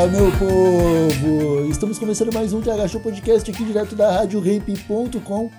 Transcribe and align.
Fala, 0.00 0.12
meu 0.12 0.32
povo! 0.38 1.70
Estamos 1.70 1.98
começando 1.98 2.32
mais 2.32 2.54
um 2.54 2.62
TH 2.62 2.88
Show 2.88 3.02
Podcast 3.02 3.50
aqui 3.50 3.62
direto 3.62 3.94
da 3.94 4.10
RadioRamp.com 4.10 5.50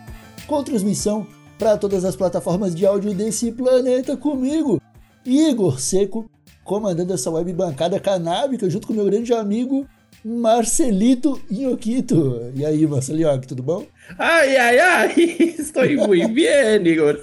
com 0.47 0.63
transmissão 0.63 1.27
para 1.59 1.77
todas 1.77 2.03
as 2.03 2.15
plataformas 2.15 2.73
de 2.73 2.83
áudio 2.83 3.13
desse 3.13 3.51
planeta 3.51 4.17
comigo, 4.17 4.81
Igor 5.23 5.79
Seco, 5.79 6.27
comandando 6.63 7.13
essa 7.13 7.29
web 7.29 7.53
bancada 7.53 7.99
canábica 7.99 8.67
junto 8.67 8.87
com 8.87 8.93
meu 8.93 9.05
grande 9.05 9.31
amigo 9.31 9.85
Marcelito 10.25 11.39
Inhoquito. 11.47 12.51
E 12.55 12.65
aí, 12.65 12.87
Marcelioque, 12.87 13.47
tudo 13.47 13.61
bom? 13.61 13.85
Ai, 14.17 14.57
ai, 14.57 14.79
ai, 14.79 15.13
estou 15.59 15.85
muito 16.07 16.29
bem, 16.29 16.81
Igor. 16.91 17.21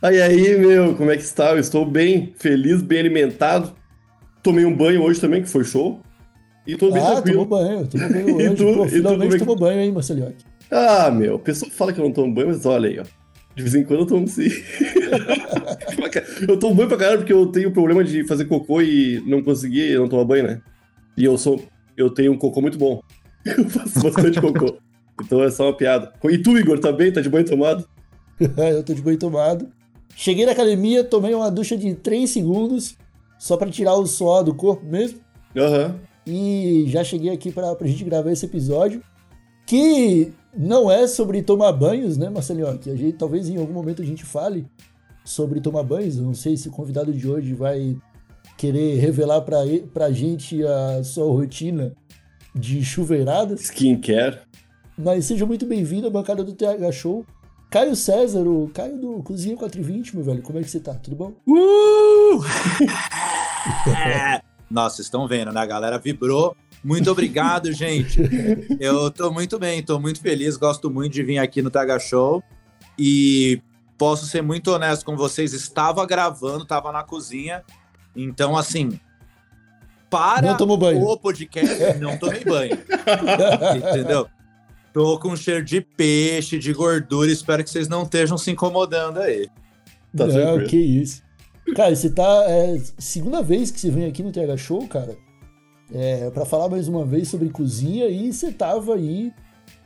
Ai, 0.00 0.22
aí, 0.22 0.56
meu, 0.58 0.94
como 0.94 1.10
é 1.10 1.16
que 1.16 1.24
está? 1.24 1.50
Eu 1.50 1.58
estou 1.58 1.84
bem, 1.84 2.32
feliz, 2.38 2.80
bem 2.80 3.00
alimentado. 3.00 3.74
Tomei 4.44 4.64
um 4.64 4.76
banho 4.76 5.02
hoje 5.02 5.20
também, 5.20 5.42
que 5.42 5.48
foi 5.48 5.64
show. 5.64 6.00
E 6.66 6.76
tô 6.76 6.90
bem 6.90 7.02
ah, 7.02 7.12
tranquilo. 7.12 7.44
tomou 7.44 7.60
banho, 7.60 7.86
tomou 7.88 8.08
banho 8.08 8.28
E 8.40 8.48
hoje. 8.48 8.56
tu- 8.56 8.74
Pô, 8.74 8.86
e 8.86 8.88
finalmente 8.88 9.34
é 9.34 9.38
tomou 9.38 9.56
banho, 9.56 9.80
hein, 9.80 9.92
Marcelioque? 9.92 10.44
Ah, 10.70 11.10
meu, 11.10 11.34
o 11.34 11.38
pessoal 11.38 11.70
fala 11.70 11.92
que 11.92 12.00
eu 12.00 12.04
não 12.04 12.12
tomo 12.12 12.32
banho, 12.32 12.48
mas 12.48 12.64
olha 12.64 12.88
aí, 12.88 12.98
ó. 12.98 13.04
De 13.54 13.62
vez 13.62 13.74
em 13.74 13.84
quando 13.84 14.00
eu 14.00 14.06
tomo 14.06 14.26
sim. 14.26 14.48
eu 16.48 16.58
tomo 16.58 16.74
banho 16.74 16.88
pra 16.88 16.96
caralho 16.96 17.18
porque 17.18 17.32
eu 17.32 17.46
tenho 17.48 17.70
problema 17.70 18.02
de 18.02 18.26
fazer 18.26 18.46
cocô 18.46 18.80
e 18.80 19.22
não 19.26 19.42
conseguir 19.42 19.94
não 19.96 20.08
tomar 20.08 20.24
banho, 20.24 20.44
né? 20.44 20.62
E 21.16 21.24
eu 21.24 21.36
sou. 21.36 21.62
Eu 21.94 22.08
tenho 22.08 22.32
um 22.32 22.38
cocô 22.38 22.62
muito 22.62 22.78
bom. 22.78 23.02
Eu 23.44 23.68
faço 23.68 24.00
bastante 24.00 24.40
cocô. 24.40 24.78
Então 25.22 25.42
é 25.42 25.50
só 25.50 25.66
uma 25.66 25.76
piada. 25.76 26.12
E 26.30 26.38
tu, 26.38 26.56
Igor, 26.56 26.78
tá 26.78 26.90
bem? 26.92 27.12
Tá 27.12 27.20
de 27.20 27.28
banho 27.28 27.44
tomado? 27.44 27.84
eu 28.40 28.82
tô 28.82 28.94
de 28.94 29.02
banho 29.02 29.18
tomado. 29.18 29.68
Cheguei 30.16 30.46
na 30.46 30.52
academia, 30.52 31.04
tomei 31.04 31.34
uma 31.34 31.50
ducha 31.50 31.76
de 31.76 31.94
3 31.94 32.30
segundos, 32.30 32.96
só 33.38 33.56
pra 33.56 33.68
tirar 33.68 33.94
o 33.94 34.06
suor 34.06 34.44
do 34.44 34.54
corpo 34.54 34.86
mesmo. 34.86 35.18
Aham. 35.56 35.96
E 36.26 36.84
já 36.88 37.02
cheguei 37.02 37.32
aqui 37.32 37.50
pra, 37.50 37.74
pra 37.74 37.86
gente 37.86 38.04
gravar 38.04 38.30
esse 38.30 38.46
episódio, 38.46 39.02
que 39.66 40.32
não 40.56 40.90
é 40.90 41.06
sobre 41.06 41.42
tomar 41.42 41.72
banhos, 41.72 42.16
né, 42.16 42.28
Marcelinho? 42.30 42.78
Que 42.78 42.90
a 42.90 42.96
gente, 42.96 43.16
talvez 43.16 43.48
em 43.48 43.56
algum 43.56 43.72
momento 43.72 44.02
a 44.02 44.04
gente 44.04 44.24
fale 44.24 44.66
sobre 45.24 45.60
tomar 45.60 45.82
banhos. 45.82 46.16
Eu 46.18 46.24
não 46.24 46.34
sei 46.34 46.56
se 46.56 46.68
o 46.68 46.72
convidado 46.72 47.12
de 47.12 47.28
hoje 47.28 47.54
vai 47.54 47.96
querer 48.56 48.98
revelar 49.00 49.40
pra, 49.42 49.64
e- 49.66 49.80
pra 49.82 50.10
gente 50.12 50.64
a 50.64 51.02
sua 51.04 51.26
rotina 51.26 51.92
de 52.54 52.84
chuveiradas. 52.84 53.62
Skincare. 53.62 54.38
Mas 54.96 55.24
seja 55.24 55.46
muito 55.46 55.66
bem-vindo 55.66 56.06
à 56.06 56.10
bancada 56.10 56.44
do 56.44 56.52
TH 56.52 56.92
Show. 56.92 57.24
Caio 57.70 57.96
César, 57.96 58.46
o 58.46 58.70
Caio 58.74 58.98
do 58.98 59.22
Cozinha 59.22 59.56
420, 59.56 60.14
meu 60.14 60.24
velho. 60.24 60.42
Como 60.42 60.58
é 60.58 60.62
que 60.62 60.70
você 60.70 60.78
tá? 60.78 60.92
Tudo 60.94 61.16
bom? 61.16 61.32
Uh! 61.48 62.42
Nossa, 64.72 64.96
vocês 64.96 65.06
estão 65.06 65.28
vendo, 65.28 65.52
né? 65.52 65.60
A 65.60 65.66
galera 65.66 65.98
vibrou. 65.98 66.56
Muito 66.82 67.10
obrigado, 67.10 67.70
gente. 67.74 68.18
Eu 68.80 69.10
tô 69.10 69.30
muito 69.30 69.58
bem, 69.58 69.82
tô 69.82 70.00
muito 70.00 70.20
feliz, 70.20 70.56
gosto 70.56 70.90
muito 70.90 71.12
de 71.12 71.22
vir 71.22 71.38
aqui 71.38 71.60
no 71.60 71.70
TH 71.70 71.98
Show. 72.00 72.42
E 72.98 73.60
posso 73.98 74.26
ser 74.26 74.42
muito 74.42 74.72
honesto 74.72 75.04
com 75.04 75.16
vocês, 75.16 75.52
estava 75.52 76.04
gravando, 76.06 76.62
estava 76.62 76.90
na 76.90 77.02
cozinha. 77.02 77.62
Então, 78.16 78.56
assim, 78.56 78.98
para 80.08 80.48
Não 80.48 80.56
o 81.02 81.18
podcast, 81.18 81.98
não 81.98 82.16
tomei 82.16 82.42
banho. 82.44 82.76
Entendeu? 83.76 84.26
Tô 84.92 85.18
com 85.18 85.36
cheiro 85.36 85.64
de 85.64 85.80
peixe, 85.80 86.58
de 86.58 86.72
gordura, 86.72 87.30
espero 87.30 87.62
que 87.62 87.70
vocês 87.70 87.88
não 87.88 88.02
estejam 88.02 88.36
se 88.36 88.50
incomodando 88.50 89.20
aí. 89.20 89.48
Tá 90.14 90.26
não, 90.26 90.32
tranquilo. 90.32 90.68
que 90.68 90.76
isso. 90.76 91.22
Cara, 91.74 91.94
você 91.94 92.10
tá. 92.10 92.44
É, 92.48 92.78
segunda 92.98 93.42
vez 93.42 93.70
que 93.70 93.80
você 93.80 93.90
vem 93.90 94.04
aqui 94.06 94.22
no 94.22 94.32
TH 94.32 94.56
Show, 94.56 94.86
cara. 94.88 95.16
É, 95.94 96.30
para 96.30 96.44
falar 96.44 96.68
mais 96.68 96.88
uma 96.88 97.04
vez 97.04 97.28
sobre 97.28 97.50
cozinha 97.50 98.06
e 98.08 98.32
você 98.32 98.50
tava 98.50 98.94
aí 98.94 99.32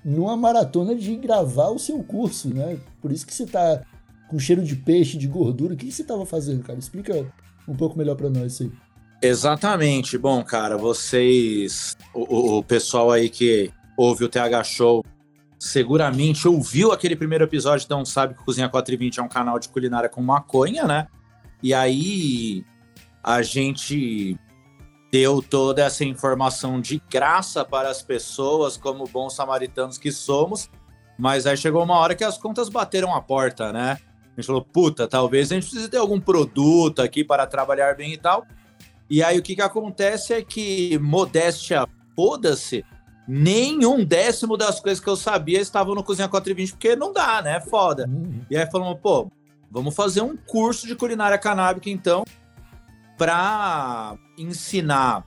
numa 0.05 0.37
maratona 0.37 0.95
de 0.95 1.17
gravar 1.17 1.69
o 1.71 1.79
seu 1.79 2.03
curso, 2.03 2.49
né? 2.55 2.79
Por 3.03 3.11
isso 3.11 3.27
que 3.27 3.35
você 3.35 3.45
tá 3.47 3.83
com 4.29 4.39
cheiro 4.39 4.63
de 4.63 4.77
peixe, 4.77 5.19
de 5.19 5.27
gordura. 5.27 5.75
O 5.75 5.77
que 5.77 5.91
você 5.91 6.05
tava 6.05 6.25
fazendo, 6.25 6.63
cara? 6.63 6.79
Explica 6.79 7.27
um 7.67 7.75
pouco 7.75 7.99
melhor 7.99 8.15
pra 8.17 8.31
nós 8.31 8.53
isso 8.53 8.63
aí. 8.65 8.73
Exatamente. 9.23 10.17
Bom, 10.17 10.43
cara, 10.45 10.77
vocês, 10.77 11.97
o, 12.15 12.59
o- 12.59 12.63
pessoal 12.63 13.11
aí 13.11 13.29
que 13.29 13.71
ouve 13.97 14.25
o 14.25 14.29
TH 14.29 14.63
Show, 14.65 15.05
seguramente 15.59 16.47
ouviu 16.47 16.93
aquele 16.93 17.17
primeiro 17.17 17.45
episódio, 17.45 17.85
então 17.85 18.05
sabe 18.05 18.35
que 18.35 18.45
Cozinha 18.45 18.69
420 18.69 19.19
é 19.19 19.23
um 19.23 19.29
canal 19.29 19.59
de 19.59 19.69
culinária 19.69 20.09
com 20.09 20.23
maconha, 20.23 20.85
né? 20.85 21.09
E 21.67 21.75
aí 21.75 22.65
a 23.25 23.43
gente 23.43 24.39
deu 25.11 25.43
toda 25.43 25.83
essa 25.83 26.05
informação 26.05 26.81
de 26.81 27.03
graça 27.11 27.65
para 27.65 27.91
as 27.91 28.01
pessoas, 28.01 28.77
como 28.77 29.05
bons 29.09 29.35
samaritanos 29.35 29.99
que 29.99 30.13
somos, 30.13 30.71
mas 31.19 31.45
aí 31.45 31.57
chegou 31.57 31.83
uma 31.83 31.99
hora 31.99 32.15
que 32.15 32.23
as 32.23 32.39
contas 32.39 32.69
bateram 32.69 33.13
a 33.13 33.21
porta, 33.21 33.73
né? 33.73 33.99
A 34.37 34.41
gente 34.41 34.47
falou, 34.47 34.63
puta, 34.63 35.09
talvez 35.09 35.51
a 35.51 35.57
gente 35.57 35.65
precise 35.65 35.89
ter 35.89 35.97
algum 35.97 36.21
produto 36.21 37.03
aqui 37.03 37.25
para 37.25 37.49
trabalhar 37.49 37.97
bem 37.97 38.13
e 38.13 38.17
tal. 38.17 38.47
E 39.11 39.21
aí 39.21 39.37
o 39.37 39.43
que, 39.43 39.57
que 39.57 39.63
acontece 39.63 40.35
é 40.35 40.43
que, 40.43 40.97
modéstia, 41.01 41.85
foda-se, 42.15 42.85
nenhum 43.27 44.05
décimo 44.05 44.57
das 44.57 44.79
coisas 44.79 45.03
que 45.03 45.11
eu 45.11 45.17
sabia 45.17 45.61
estavam 45.61 45.97
no 45.97 46.05
Cozinha 46.05 46.29
420, 46.29 46.75
porque 46.75 46.95
não 46.95 47.13
dá, 47.13 47.43
né? 47.43 47.61
Foda. 47.61 48.07
Hum, 48.09 48.43
E 48.49 48.57
aí 48.57 48.71
falamos, 48.71 49.01
pô, 49.03 49.29
vamos 49.71 49.95
fazer 49.95 50.21
um 50.21 50.37
curso 50.37 50.87
de 50.87 50.95
culinária 50.95 51.39
canábica, 51.39 51.91
então, 51.91 52.25
para 53.17 54.17
ensinar 54.37 55.25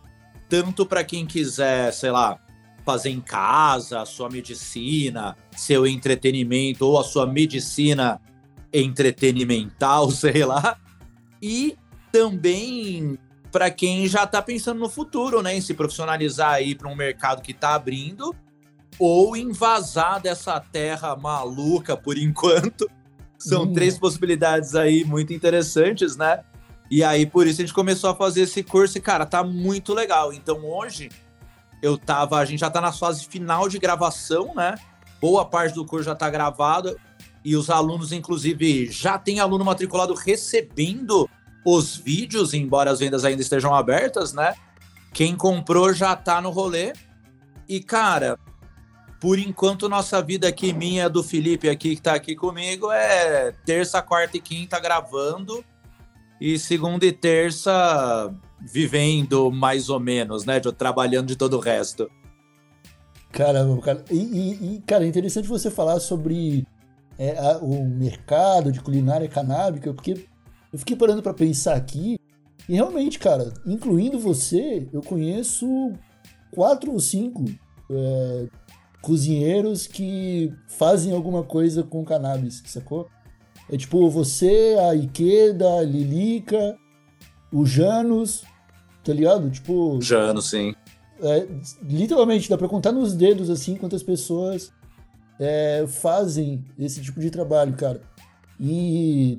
tanto 0.47 0.85
para 0.85 1.03
quem 1.03 1.25
quiser, 1.25 1.93
sei 1.93 2.11
lá, 2.11 2.39
fazer 2.83 3.11
em 3.11 3.21
casa 3.21 4.01
a 4.01 4.05
sua 4.05 4.29
medicina, 4.29 5.37
seu 5.55 5.85
entretenimento 5.85 6.85
ou 6.85 6.99
a 6.99 7.03
sua 7.03 7.27
medicina 7.27 8.19
entretenimental, 8.73 10.09
sei 10.11 10.43
lá, 10.43 10.77
e 11.41 11.77
também 12.11 13.17
para 13.51 13.69
quem 13.69 14.07
já 14.07 14.23
está 14.23 14.41
pensando 14.41 14.79
no 14.79 14.89
futuro, 14.89 15.41
né, 15.41 15.55
em 15.55 15.61
se 15.61 15.73
profissionalizar 15.73 16.53
aí 16.53 16.75
para 16.75 16.87
um 16.87 16.95
mercado 16.95 17.41
que 17.41 17.51
está 17.51 17.75
abrindo 17.75 18.35
ou 18.97 19.35
em 19.35 19.51
vazar 19.51 20.21
dessa 20.21 20.59
terra 20.59 21.15
maluca 21.15 21.95
por 21.95 22.17
enquanto. 22.19 22.89
São 23.39 23.63
Hum. 23.63 23.73
três 23.73 23.97
possibilidades 23.97 24.75
aí 24.75 25.03
muito 25.05 25.33
interessantes, 25.33 26.17
né? 26.17 26.41
E 26.91 27.03
aí 27.03 27.25
por 27.25 27.47
isso 27.47 27.61
a 27.61 27.65
gente 27.65 27.73
começou 27.73 28.09
a 28.09 28.15
fazer 28.15 28.41
esse 28.41 28.61
curso 28.61 28.97
e 28.97 29.01
cara, 29.01 29.25
tá 29.25 29.43
muito 29.43 29.93
legal. 29.93 30.33
Então 30.33 30.65
hoje 30.65 31.09
eu 31.81 31.97
tava, 31.97 32.37
a 32.37 32.45
gente 32.45 32.59
já 32.59 32.69
tá 32.69 32.81
na 32.81 32.91
fase 32.91 33.25
final 33.25 33.69
de 33.69 33.79
gravação, 33.79 34.53
né? 34.53 34.75
Boa 35.21 35.45
parte 35.45 35.73
do 35.73 35.85
curso 35.85 36.05
já 36.05 36.15
tá 36.15 36.29
gravado 36.29 36.99
e 37.45 37.55
os 37.55 37.69
alunos 37.69 38.11
inclusive 38.11 38.91
já 38.91 39.17
tem 39.17 39.39
aluno 39.39 39.63
matriculado 39.63 40.13
recebendo 40.13 41.29
os 41.65 41.95
vídeos, 41.95 42.53
embora 42.53 42.91
as 42.91 42.99
vendas 42.99 43.23
ainda 43.23 43.41
estejam 43.41 43.73
abertas, 43.73 44.33
né? 44.33 44.53
Quem 45.13 45.35
comprou 45.35 45.93
já 45.93 46.15
tá 46.15 46.41
no 46.41 46.49
rolê. 46.49 46.93
E 47.67 47.79
cara, 47.79 48.37
por 49.19 49.37
enquanto 49.37 49.89
nossa 49.89 50.21
vida 50.21 50.47
aqui, 50.47 50.71
minha 50.73 51.09
do 51.09 51.23
Felipe 51.23 51.69
aqui 51.69 51.95
que 51.95 52.01
tá 52.01 52.13
aqui 52.13 52.35
comigo, 52.35 52.91
é 52.91 53.51
terça, 53.65 54.01
quarta 54.01 54.37
e 54.37 54.41
quinta 54.41 54.79
gravando 54.79 55.63
e 56.39 56.57
segunda 56.57 57.05
e 57.05 57.11
terça 57.11 58.33
vivendo 58.61 59.51
mais 59.51 59.89
ou 59.89 59.99
menos, 59.99 60.45
né? 60.45 60.59
Trabalhando 60.59 61.27
de 61.27 61.35
todo 61.35 61.57
o 61.57 61.59
resto. 61.59 62.09
Caramba, 63.31 63.79
cara. 63.81 64.03
E, 64.09 64.15
e- 64.17 64.75
e, 64.75 64.81
cara, 64.81 65.03
é 65.05 65.07
interessante 65.07 65.47
você 65.47 65.69
falar 65.69 65.99
sobre 65.99 66.65
é, 67.17 67.37
a- 67.37 67.57
o 67.57 67.85
mercado 67.85 68.71
de 68.71 68.79
culinária 68.79 69.27
canábica, 69.27 69.93
porque 69.93 70.25
eu 70.71 70.79
fiquei 70.79 70.95
parando 70.95 71.21
pra 71.21 71.33
pensar 71.33 71.75
aqui 71.75 72.17
e 72.67 72.75
realmente, 72.75 73.19
cara, 73.19 73.53
incluindo 73.65 74.17
você, 74.17 74.87
eu 74.93 75.01
conheço 75.01 75.67
quatro 76.51 76.91
ou 76.93 76.99
cinco 76.99 77.43
é, 77.91 78.47
cozinheiros 79.01 79.87
que 79.87 80.53
fazem 80.67 81.13
alguma 81.13 81.43
coisa 81.43 81.83
com 81.83 82.03
cannabis, 82.03 82.61
sacou? 82.65 83.07
É 83.71 83.77
tipo 83.77 84.09
você, 84.09 84.75
a 84.79 84.95
Ikeda, 84.95 85.79
a 85.79 85.83
Lilica, 85.83 86.77
o 87.51 87.65
Janus, 87.65 88.43
tá 89.03 89.13
ligado? 89.13 89.49
Tipo, 89.49 90.01
Jano, 90.01 90.41
sim. 90.41 90.73
é, 91.21 91.47
literalmente 91.83 92.49
dá 92.49 92.57
pra 92.57 92.67
contar 92.67 92.91
nos 92.91 93.13
dedos 93.13 93.49
assim 93.49 93.75
quantas 93.75 94.01
pessoas 94.01 94.71
é, 95.39 95.85
fazem 95.87 96.65
esse 96.77 97.01
tipo 97.01 97.19
de 97.19 97.29
trabalho, 97.29 97.73
cara. 97.73 98.01
E 98.59 99.37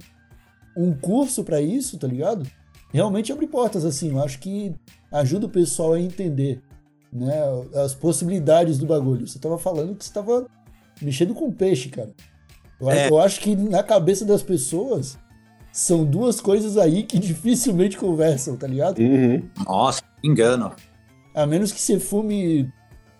um 0.76 0.92
curso 0.92 1.44
pra 1.44 1.60
isso, 1.60 1.98
tá 1.98 2.06
ligado? 2.06 2.48
Realmente 2.92 3.32
abre 3.32 3.46
portas 3.46 3.84
assim. 3.84 4.10
Eu 4.10 4.22
acho 4.22 4.38
que 4.38 4.74
ajuda 5.12 5.46
o 5.46 5.50
pessoal 5.50 5.92
a 5.92 6.00
entender, 6.00 6.62
né, 7.12 7.34
as 7.84 7.94
possibilidades 7.94 8.78
do 8.78 8.86
bagulho. 8.86 9.26
Você 9.26 9.38
tava 9.38 9.58
falando 9.58 9.94
que 9.96 10.04
você 10.04 10.12
tava 10.12 10.46
mexendo 11.00 11.34
com 11.34 11.50
peixe, 11.50 11.88
cara. 11.88 12.10
Eu, 12.80 12.90
É. 12.90 13.08
eu 13.08 13.18
acho 13.18 13.40
que 13.40 13.54
na 13.56 13.82
cabeça 13.82 14.24
das 14.24 14.42
pessoas 14.42 15.18
são 15.72 16.04
duas 16.04 16.40
coisas 16.40 16.76
aí 16.76 17.02
que 17.02 17.18
dificilmente 17.20 17.96
conversam, 17.96 18.56
tá 18.56 18.66
ligado? 18.66 18.98
Uhum. 18.98 19.48
Nossa, 19.64 20.02
que 20.20 20.28
engano. 20.28 20.72
A 21.34 21.46
menos 21.46 21.72
que 21.72 21.80
você 21.80 21.98
fume 22.00 22.70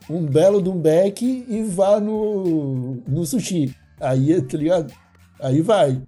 um 0.09 0.25
belo 0.27 0.61
de 0.61 0.69
um 0.69 0.79
beck 0.79 1.23
e 1.49 1.63
vá 1.63 2.01
no, 2.01 2.97
no 3.07 3.25
sushi. 3.25 3.75
Aí, 4.01 4.41
tá 4.43 4.57
ligado? 4.57 4.93
Aí 5.41 5.61
vai. 5.61 6.03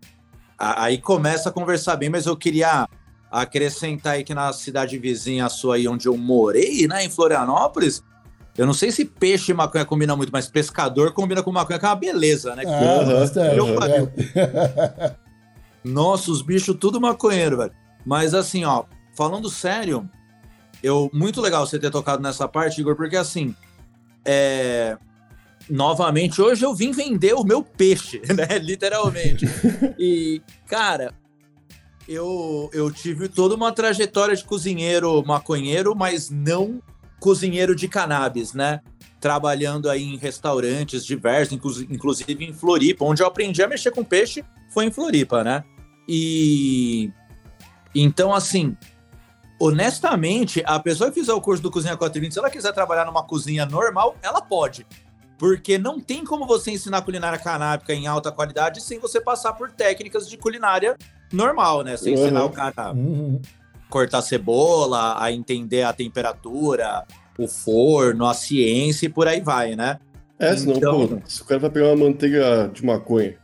Aí 0.59 0.99
começa 0.99 1.49
a 1.49 1.53
conversar 1.53 1.97
bem, 1.97 2.09
mas 2.09 2.27
eu 2.27 2.37
queria 2.37 2.89
acrescentar 3.33 4.15
aí 4.15 4.25
que 4.25 4.35
na 4.35 4.53
cidade 4.53 4.99
vizinha 4.99 5.49
sua 5.49 5.77
aí 5.77 5.89
onde 5.89 6.07
eu 6.07 6.17
morei, 6.19 6.87
né, 6.87 7.03
em 7.03 7.09
Florianópolis, 7.09 8.05
eu 8.57 8.67
não 8.67 8.75
sei 8.75 8.93
se 8.93 9.07
peixe 9.07 9.53
e 9.53 9.55
maconha 9.55 9.87
combina 9.87 10.15
muito, 10.15 10.31
mas 10.31 10.47
pescador 10.47 11.13
combina 11.13 11.43
com 11.43 11.51
maconha, 11.51 11.79
que 11.79 11.87
é 11.87 11.89
uma 11.89 11.97
beleza, 11.97 12.55
né? 12.55 12.65
Ah, 12.67 13.01
aham. 13.01 14.13
É. 14.37 15.15
Nossa, 15.83 16.31
os 16.31 16.43
bichos 16.43 16.77
tudo 16.79 17.01
maconheiro, 17.01 17.57
velho. 17.57 17.73
Mas 18.05 18.35
assim, 18.35 18.65
ó, 18.65 18.85
falando 19.17 19.49
sério, 19.49 20.07
eu 20.83 21.11
muito 21.15 21.41
legal 21.41 21.67
você 21.67 21.79
ter 21.79 21.91
tocado 21.91 22.23
nessa 22.23 22.47
parte, 22.47 22.83
Igor, 22.83 22.95
porque 22.95 23.17
assim, 23.17 23.57
é 24.25 24.99
novamente 25.71 26.43
hoje 26.43 26.65
eu 26.65 26.75
vim 26.75 26.91
vender 26.91 27.35
o 27.35 27.45
meu 27.45 27.63
peixe, 27.63 28.21
né, 28.35 28.59
literalmente. 28.59 29.47
e 29.99 30.43
cara, 30.67 31.15
eu 32.13 32.71
eu 32.73 32.91
tive 32.91 33.29
toda 33.29 33.55
uma 33.55 33.73
trajetória 33.73 34.37
de 34.37 34.45
cozinheiro 34.45 35.23
maconheiro, 35.27 35.95
mas 35.95 36.31
não 36.31 36.83
cozinheiro 37.21 37.75
de 37.75 37.89
cannabis, 37.89 38.53
né? 38.53 38.81
Trabalhando 39.21 39.89
aí 39.89 40.03
em 40.03 40.17
restaurantes 40.17 41.05
diversos, 41.05 41.55
inclu- 41.55 41.87
inclusive 41.89 42.45
em 42.45 42.53
Floripa, 42.53 43.05
onde 43.05 43.23
eu 43.23 43.27
aprendi 43.27 43.63
a 43.63 43.69
mexer 43.69 43.91
com 43.93 44.03
peixe 44.05 44.45
foi 44.71 44.87
em 44.87 44.91
Floripa, 44.91 45.45
né? 45.45 45.65
E 46.09 47.11
então, 47.95 48.35
assim, 48.35 48.77
honestamente, 49.61 50.63
a 50.67 50.79
pessoa 50.81 51.11
que 51.11 51.21
fizer 51.21 51.33
o 51.33 51.41
curso 51.41 51.63
do 51.63 51.71
Cozinha 51.71 51.97
420, 51.97 52.33
se 52.33 52.39
ela 52.39 52.51
quiser 52.51 52.73
trabalhar 52.73 53.05
numa 53.05 53.23
cozinha 53.23 53.65
normal, 53.65 54.17
ela 54.23 54.41
pode. 54.41 54.87
Porque 55.39 55.79
não 55.79 56.01
tem 56.01 56.25
como 56.25 56.47
você 56.47 56.71
ensinar 56.73 57.03
culinária 57.03 57.39
canábica 57.39 57.93
em 57.95 58.07
alta 58.07 58.33
qualidade 58.33 58.81
sem 58.81 58.99
você 58.99 59.21
passar 59.21 59.53
por 59.53 59.71
técnicas 59.71 60.29
de 60.29 60.37
culinária 60.37 60.97
normal, 61.33 61.83
né? 61.83 61.97
Você 61.97 62.11
Uhum. 62.11 62.23
ensinar 62.23 62.45
o 62.45 62.51
cara 62.51 62.73
a 62.77 62.93
Uhum. 62.93 63.41
cortar 63.89 64.23
cebola, 64.23 65.23
a 65.23 65.31
entender 65.33 65.83
a 65.83 65.93
temperatura, 65.93 67.05
o 67.39 67.47
forno, 67.49 68.27
a 68.27 68.35
ciência 68.35 69.07
e 69.07 69.09
por 69.09 69.27
aí 69.29 69.41
vai, 69.41 69.75
né? 69.77 69.99
É, 70.39 70.57
senão, 70.57 70.77
Então- 70.77 71.09
pô, 71.09 71.19
se 71.27 71.43
o 71.43 71.45
cara 71.45 71.61
vai 71.61 71.71
pegar 71.71 71.89
uma 71.89 72.05
manteiga 72.09 72.71
de 72.73 72.85
maconha 72.85 73.35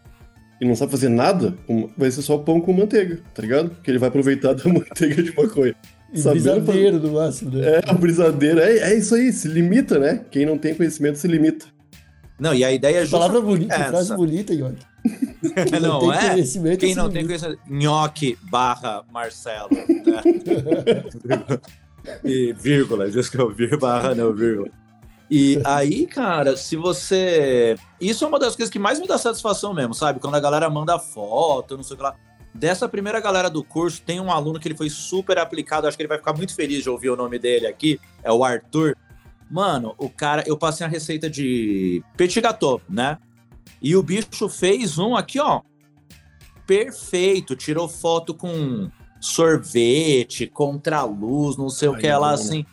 e 0.60 0.64
não 0.66 0.74
sabe 0.74 0.90
fazer 0.90 1.08
nada, 1.08 1.54
vai 1.96 2.10
ser 2.10 2.22
só 2.22 2.36
pão 2.38 2.60
com 2.60 2.72
manteiga, 2.72 3.20
tá 3.34 3.40
ligado? 3.42 3.70
Que 3.82 3.90
ele 3.90 3.98
vai 3.98 4.08
aproveitar 4.08 4.54
da 4.54 4.64
manteiga 4.72 5.22
de 5.22 5.34
maconha. 5.36 5.74
E 6.12 6.18
Sabendo 6.20 6.42
brisadeiro 6.62 6.98
do 6.98 7.10
máximo, 7.12 7.50
né? 7.50 7.80
É, 7.86 7.92
o 7.92 7.94
brisadeiro. 7.98 8.58
É, 8.60 8.78
é 8.78 8.94
isso 8.96 9.14
aí, 9.14 9.30
se 9.30 9.46
limita, 9.46 9.98
né? 9.98 10.24
Quem 10.30 10.46
não 10.46 10.56
tem 10.56 10.74
conhecimento 10.74 11.18
se 11.18 11.28
limita. 11.28 11.66
Não, 12.40 12.54
e 12.54 12.64
a 12.64 12.72
ideia 12.72 13.02
é 13.02 13.06
Palavra 13.06 13.40
bonita, 13.42 13.74
essa. 13.74 13.88
frase 13.90 14.14
bonita, 14.16 14.54
York. 14.54 14.76
Quem 15.40 15.80
não 15.80 16.00
tem 16.00 16.12
é? 16.12 16.30
conhecimento 16.30 16.80
Quem 16.80 16.90
se 16.90 16.96
não 16.96 17.10
tem 17.10 17.22
limita. 17.22 17.46
conhecimento, 17.46 17.72
nhoque 17.72 18.38
barra 18.42 19.04
Marcelo, 19.12 19.68
né? 19.70 20.22
e 22.24 22.52
vírgula, 22.52 23.10
diz 23.10 23.28
que 23.28 23.38
eu 23.38 23.50
vir 23.50 23.78
barra 23.78 24.14
não, 24.14 24.32
vírgula. 24.32 24.68
E 25.30 25.60
aí, 25.64 26.06
cara, 26.06 26.56
se 26.56 26.74
você. 26.76 27.76
Isso 28.00 28.24
é 28.24 28.28
uma 28.28 28.38
das 28.38 28.56
coisas 28.56 28.72
que 28.72 28.78
mais 28.78 28.98
me 28.98 29.06
dá 29.06 29.18
satisfação 29.18 29.74
mesmo, 29.74 29.92
sabe? 29.92 30.20
Quando 30.20 30.36
a 30.36 30.40
galera 30.40 30.70
manda 30.70 30.98
foto, 30.98 31.76
não 31.76 31.84
sei 31.84 31.94
o 31.94 31.96
que 31.98 32.02
lá. 32.02 32.14
Dessa 32.54 32.88
primeira 32.88 33.20
galera 33.20 33.50
do 33.50 33.62
curso, 33.62 34.02
tem 34.02 34.20
um 34.20 34.32
aluno 34.32 34.58
que 34.58 34.66
ele 34.66 34.76
foi 34.76 34.88
super 34.88 35.38
aplicado, 35.38 35.86
acho 35.86 35.96
que 35.96 36.02
ele 36.02 36.08
vai 36.08 36.18
ficar 36.18 36.32
muito 36.32 36.54
feliz 36.54 36.82
de 36.82 36.88
ouvir 36.88 37.10
o 37.10 37.16
nome 37.16 37.38
dele 37.38 37.66
aqui, 37.66 38.00
é 38.22 38.32
o 38.32 38.42
Arthur. 38.42 38.96
Mano, 39.50 39.94
o 39.98 40.08
cara, 40.08 40.42
eu 40.46 40.56
passei 40.56 40.84
a 40.84 40.88
receita 40.88 41.28
de 41.28 42.02
petit 42.16 42.40
gâteau, 42.40 42.80
né? 42.88 43.18
E 43.80 43.94
o 43.96 44.02
bicho 44.02 44.48
fez 44.48 44.98
um 44.98 45.14
aqui, 45.16 45.38
ó, 45.38 45.62
perfeito, 46.66 47.56
tirou 47.56 47.88
foto 47.88 48.34
com 48.34 48.90
sorvete, 49.20 50.46
contraluz, 50.46 51.56
não 51.56 51.70
sei 51.70 51.88
o 51.88 51.96
que 51.96 52.10
lá, 52.10 52.28
né? 52.28 52.34
assim. 52.34 52.66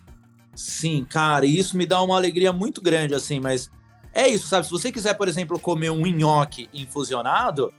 Sim, 0.56 1.06
cara, 1.10 1.46
e 1.46 1.58
isso 1.58 1.78
me 1.78 1.86
dá 1.86 2.02
uma 2.02 2.16
alegria 2.16 2.54
muito 2.54 2.82
grande, 2.82 3.14
assim, 3.14 3.40
mas 3.40 3.70
é 4.14 4.28
isso, 4.28 4.48
sabe? 4.48 4.66
Se 4.66 4.72
você 4.72 4.92
quiser, 4.92 5.14
por 5.16 5.28
exemplo, 5.28 5.60
comer 5.60 5.90
um 5.90 6.06
nhoque 6.06 6.70
infusionado, 6.74 7.74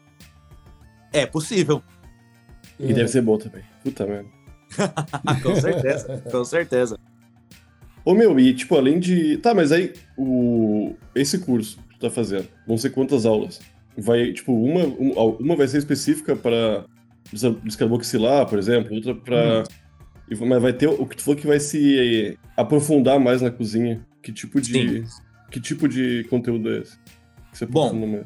é 1.12 1.24
possível. 1.24 1.82
E 2.78 2.92
deve 2.92 3.08
ser 3.08 3.22
bom 3.22 3.38
também. 3.38 3.62
Puta 3.82 4.06
merda. 4.06 4.28
com 5.42 5.56
certeza, 5.56 6.22
com 6.30 6.44
certeza. 6.44 6.98
Ô 8.04 8.14
meu, 8.14 8.38
e 8.38 8.54
tipo, 8.54 8.76
além 8.76 9.00
de. 9.00 9.38
Tá, 9.38 9.54
mas 9.54 9.72
aí 9.72 9.94
o. 10.16 10.94
Esse 11.14 11.38
curso 11.38 11.78
tu 11.96 12.00
tá 12.00 12.10
fazendo, 12.10 12.46
vão 12.66 12.76
ser 12.78 12.90
quantas 12.90 13.24
aulas? 13.26 13.60
Vai, 13.98 14.32
tipo, 14.32 14.52
uma, 14.52 14.84
um- 14.84 15.36
uma 15.40 15.56
vai 15.56 15.66
ser 15.68 15.78
específica 15.78 16.36
para 16.36 16.84
descarboxilar, 17.64 18.46
por 18.46 18.58
exemplo, 18.58 18.94
outra 18.94 19.14
pra. 19.14 19.64
e- 20.30 20.36
Mas 20.44 20.62
vai 20.62 20.72
ter 20.72 20.86
o 20.88 21.06
que 21.06 21.16
tu 21.16 21.22
falou 21.22 21.40
que 21.40 21.46
vai 21.46 21.58
se 21.60 22.38
aprofundar 22.56 23.18
mais 23.18 23.40
na 23.42 23.50
cozinha. 23.50 24.04
Que 24.22 24.32
tipo 24.32 24.60
de. 24.60 25.04
Que 25.50 25.60
tipo 25.60 25.88
de 25.88 26.24
conteúdo 26.28 26.68
é 26.74 26.78
esse? 26.80 26.98
Que 27.52 27.58
você 27.58 27.66
Bom, 27.66 28.24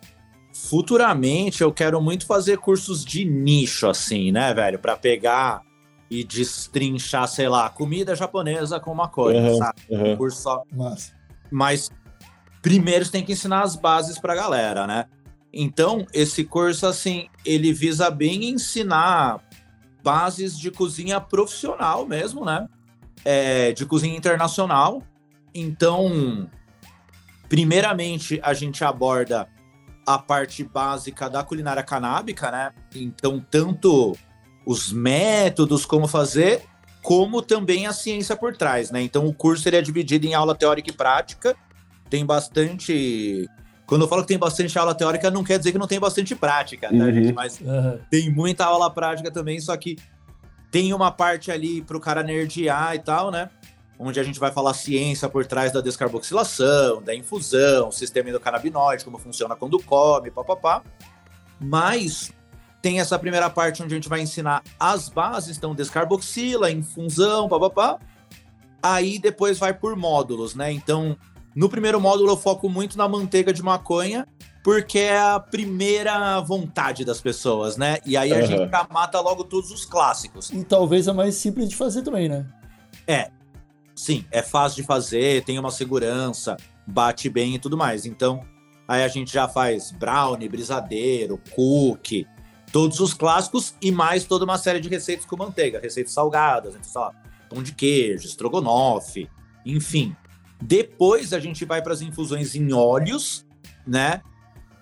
futuramente 0.53 1.63
eu 1.63 1.73
quero 1.73 2.01
muito 2.01 2.27
fazer 2.27 2.59
cursos 2.59 3.05
de 3.05 3.25
nicho, 3.25 3.87
assim, 3.87 4.33
né, 4.33 4.53
velho? 4.55 4.79
Pra 4.79 4.97
pegar 4.97 5.63
e 6.11 6.25
destrinchar, 6.25 7.29
sei 7.29 7.49
lá, 7.49 7.69
comida 7.71 8.17
japonesa 8.17 8.81
com 8.81 8.93
maconha, 8.95 9.41
Aham, 9.41 9.55
sabe? 9.57 9.81
aham. 9.93 10.13
Um 10.13 10.17
curso 10.17 10.43
só. 10.43 10.65
Massa. 10.73 11.13
Mas 11.51 11.91
primeiro 12.63 13.05
você 13.05 13.13
tem 13.13 13.25
que 13.25 13.33
ensinar 13.33 13.63
as 13.63 13.77
bases 13.77 14.19
pra 14.19 14.35
galera, 14.35 14.87
né? 14.87 15.07
Então, 15.53 16.07
esse 16.13 16.45
curso, 16.45 16.87
assim, 16.87 17.29
ele 17.45 17.73
visa 17.73 18.11
bem 18.11 18.51
ensinar 18.51 19.41
bases 20.03 20.59
de 20.59 20.71
cozinha 20.71 21.21
profissional 21.21 22.07
mesmo, 22.07 22.45
né? 22.45 22.69
É, 23.25 23.73
de 23.73 23.85
cozinha 23.85 24.17
internacional. 24.17 25.03
Então, 25.55 26.49
primeiramente, 27.49 28.41
a 28.43 28.55
gente 28.55 28.85
aborda 28.85 29.49
a 30.07 30.19
parte 30.19 30.65
básica 30.65 31.29
da 31.29 31.43
culinária 31.43 31.83
canábica, 31.83 32.51
né? 32.51 32.73
Então, 32.95 33.45
tanto 33.51 34.17
os 34.65 34.93
métodos, 34.93 35.85
como 35.85 36.07
fazer, 36.07 36.63
como 37.03 37.43
também 37.43 37.87
a 37.87 37.93
ciência 37.93 38.37
por 38.37 38.57
trás, 38.57 38.91
né? 38.91 39.03
Então, 39.03 39.27
o 39.27 39.35
curso 39.35 39.69
ele 39.69 39.77
é 39.77 39.83
dividido 39.83 40.27
em 40.27 40.35
aula 40.35 40.55
teórica 40.55 40.91
e 40.91 40.93
prática. 40.93 41.57
Tem 42.11 42.27
bastante. 42.27 43.49
Quando 43.87 44.03
eu 44.03 44.09
falo 44.09 44.23
que 44.23 44.29
tem 44.29 44.39
bastante 44.39 44.79
aula 44.79 44.95
teórica, 44.95 45.31
não 45.31 45.43
quer 45.43 45.59
dizer 45.59 45.73
que 45.73 45.79
não 45.79 45.87
tem 45.87 45.99
bastante 45.99 46.35
prática, 46.35 46.89
tá, 46.89 46.95
Uhum. 46.95 47.13
gente? 47.15 47.33
Mas 47.33 47.61
Aham. 47.65 47.99
tem 48.11 48.31
muita 48.31 48.65
aula 48.65 48.91
prática 48.91 49.31
também, 49.31 49.61
só 49.61 49.77
que 49.77 49.97
tem 50.71 50.93
uma 50.93 51.11
parte 51.11 51.51
ali 51.51 51.83
pro 51.83 51.99
cara 52.01 52.23
nerdear 52.23 52.95
e 52.95 52.99
tal, 53.01 53.31
né? 53.31 53.51
Onde 53.99 54.19
a 54.19 54.23
gente 54.23 54.39
vai 54.41 54.51
falar 54.53 54.75
ciência 54.75 55.29
por 55.29 55.45
trás 55.47 55.73
da 55.73 55.81
descarboxilação, 55.81 57.03
da 57.03 57.15
infusão, 57.15 57.91
sistema 57.93 58.29
endocannabinoide, 58.31 59.05
como 59.05 59.19
funciona 59.19 59.55
quando 59.57 59.79
come, 59.83 60.31
papapá. 60.31 60.83
Mas 61.61 62.33
tem 62.81 62.99
essa 63.01 63.19
primeira 63.19 63.51
parte 63.51 63.83
onde 63.83 63.93
a 63.93 63.97
gente 63.97 64.09
vai 64.09 64.21
ensinar 64.21 64.63
as 64.79 65.09
bases, 65.09 65.57
então 65.59 65.75
descarboxila, 65.75 66.71
infusão, 66.71 67.49
papapá. 67.49 67.99
Aí 68.83 69.19
depois 69.19 69.59
vai 69.59 69.75
por 69.75 69.95
módulos, 69.97 70.55
né? 70.55 70.73
Então, 70.73 71.17
no 71.61 71.69
primeiro 71.69 72.01
módulo 72.01 72.31
eu 72.31 72.39
foco 72.39 72.71
muito 72.71 72.97
na 72.97 73.07
manteiga 73.07 73.53
de 73.53 73.63
maconha, 73.63 74.27
porque 74.65 74.99
é 74.99 75.21
a 75.21 75.39
primeira 75.39 76.41
vontade 76.41 77.05
das 77.05 77.21
pessoas, 77.21 77.77
né? 77.77 77.99
E 78.07 78.17
aí 78.17 78.33
a 78.33 78.41
gente 78.41 78.71
já 78.71 78.89
mata 78.91 79.21
logo 79.21 79.45
todos 79.45 79.71
os 79.71 79.85
clássicos. 79.85 80.49
E 80.49 80.65
talvez 80.65 81.07
a 81.07 81.13
mais 81.13 81.35
simples 81.35 81.69
de 81.69 81.77
fazer 81.77 82.01
também, 82.01 82.31
né? 82.31 82.47
Sim, 83.95 84.25
é 84.31 84.41
fácil 84.41 84.81
de 84.81 84.87
fazer, 84.87 85.45
tem 85.45 85.59
uma 85.59 85.71
segurança, 85.71 86.57
bate 86.87 87.29
bem 87.29 87.57
e 87.57 87.59
tudo 87.59 87.77
mais. 87.77 88.07
Então, 88.07 88.41
aí 88.89 89.05
a 89.05 89.09
gente 89.09 89.31
já 89.31 89.47
faz 89.47 89.93
brownie, 89.93 90.49
brisadeiro, 90.49 91.39
cookie, 91.55 92.27
Todos 92.73 93.01
os 93.01 93.13
clássicos 93.13 93.75
e 93.83 93.91
mais 93.91 94.25
toda 94.25 94.45
uma 94.45 94.57
série 94.57 94.81
de 94.81 94.89
receitas 94.89 95.27
com 95.27 95.37
manteiga, 95.37 95.79
receitas 95.79 96.15
salgadas, 96.15 96.75
então, 96.75 96.85
sei 96.85 97.01
lá, 97.01 97.13
pão 97.51 97.63
de 97.63 97.75
queijo, 97.75 98.27
estrogonofe, 98.27 99.29
enfim. 99.67 100.17
Depois 100.61 101.33
a 101.33 101.41
gente 101.41 101.65
vai 101.65 101.83
para 101.83 101.93
as 101.93 102.03
infusões 102.03 102.55
em 102.55 102.73
óleos, 102.73 103.47
né? 103.87 104.21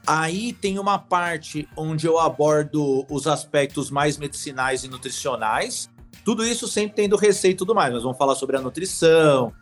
Aí 0.06 0.54
tem 0.54 0.78
uma 0.78 0.98
parte 0.98 1.68
onde 1.76 2.06
eu 2.06 2.18
abordo 2.18 3.04
os 3.10 3.26
aspectos 3.26 3.90
mais 3.90 4.16
medicinais 4.16 4.82
e 4.82 4.88
nutricionais. 4.88 5.90
Tudo 6.24 6.44
isso 6.44 6.66
sempre 6.66 6.96
tendo 6.96 7.16
receita 7.16 7.54
e 7.54 7.58
tudo 7.58 7.74
mais. 7.74 7.92
Nós 7.92 8.02
vamos 8.02 8.16
falar 8.16 8.34
sobre 8.34 8.56
a 8.56 8.60
nutrição, 8.60 9.52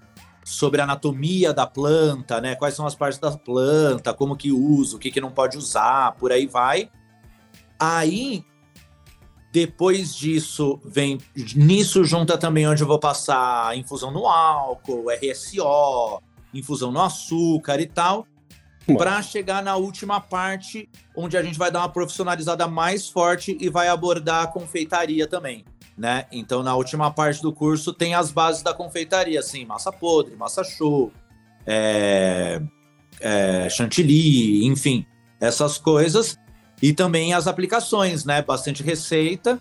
sobre 0.45 0.81
a 0.81 0.85
anatomia 0.85 1.53
da 1.53 1.67
planta, 1.67 2.41
né? 2.41 2.55
Quais 2.55 2.75
são 2.75 2.87
as 2.87 2.95
partes 2.95 3.19
da 3.19 3.33
planta, 3.33 4.15
como 4.15 4.37
que 4.37 4.53
usa, 4.53 4.95
o 4.97 4.99
que, 5.01 5.11
que 5.11 5.21
não 5.21 5.33
pode 5.33 5.59
usar, 5.59 6.13
por 6.13 6.31
aí 6.31 6.47
vai. 6.47 6.89
Aí, 7.79 8.45
depois 9.57 10.15
disso, 10.15 10.79
vem. 10.85 11.17
Nisso 11.55 12.05
junta 12.05 12.37
também 12.37 12.69
onde 12.69 12.83
eu 12.83 12.87
vou 12.87 12.99
passar 12.99 13.75
infusão 13.75 14.11
no 14.11 14.27
álcool, 14.27 15.07
RSO, 15.11 16.21
infusão 16.53 16.93
no 16.93 17.01
açúcar 17.01 17.81
e 17.81 17.87
tal 17.87 18.27
para 18.99 19.23
chegar 19.23 19.63
na 19.63 19.75
última 19.75 20.21
parte, 20.21 20.89
onde 21.17 21.39
a 21.39 21.43
gente 21.43 21.59
vai 21.59 21.71
dar 21.71 21.81
uma 21.81 21.89
profissionalizada 21.89 22.69
mais 22.69 23.09
forte 23.09 23.57
e 23.59 23.71
vai 23.71 23.89
abordar 23.89 24.45
a 24.45 24.47
confeitaria 24.47 25.27
também, 25.27 25.65
né? 25.97 26.27
Então, 26.31 26.63
na 26.63 26.77
última 26.77 27.11
parte 27.11 27.41
do 27.41 27.51
curso 27.51 27.95
tem 27.95 28.15
as 28.15 28.31
bases 28.31 28.63
da 28.63 28.75
confeitaria, 28.75 29.41
assim, 29.41 29.65
massa 29.65 29.91
podre, 29.91 30.37
massa 30.37 30.63
show, 30.63 31.11
é, 31.67 32.61
é, 33.21 33.69
chantilly, 33.71 34.67
enfim, 34.67 35.07
essas 35.41 35.79
coisas. 35.79 36.39
E 36.83 36.93
também 36.93 37.33
as 37.33 37.47
aplicações, 37.47 38.25
né? 38.25 38.43
Bastante 38.43 38.83
receita. 38.83 39.61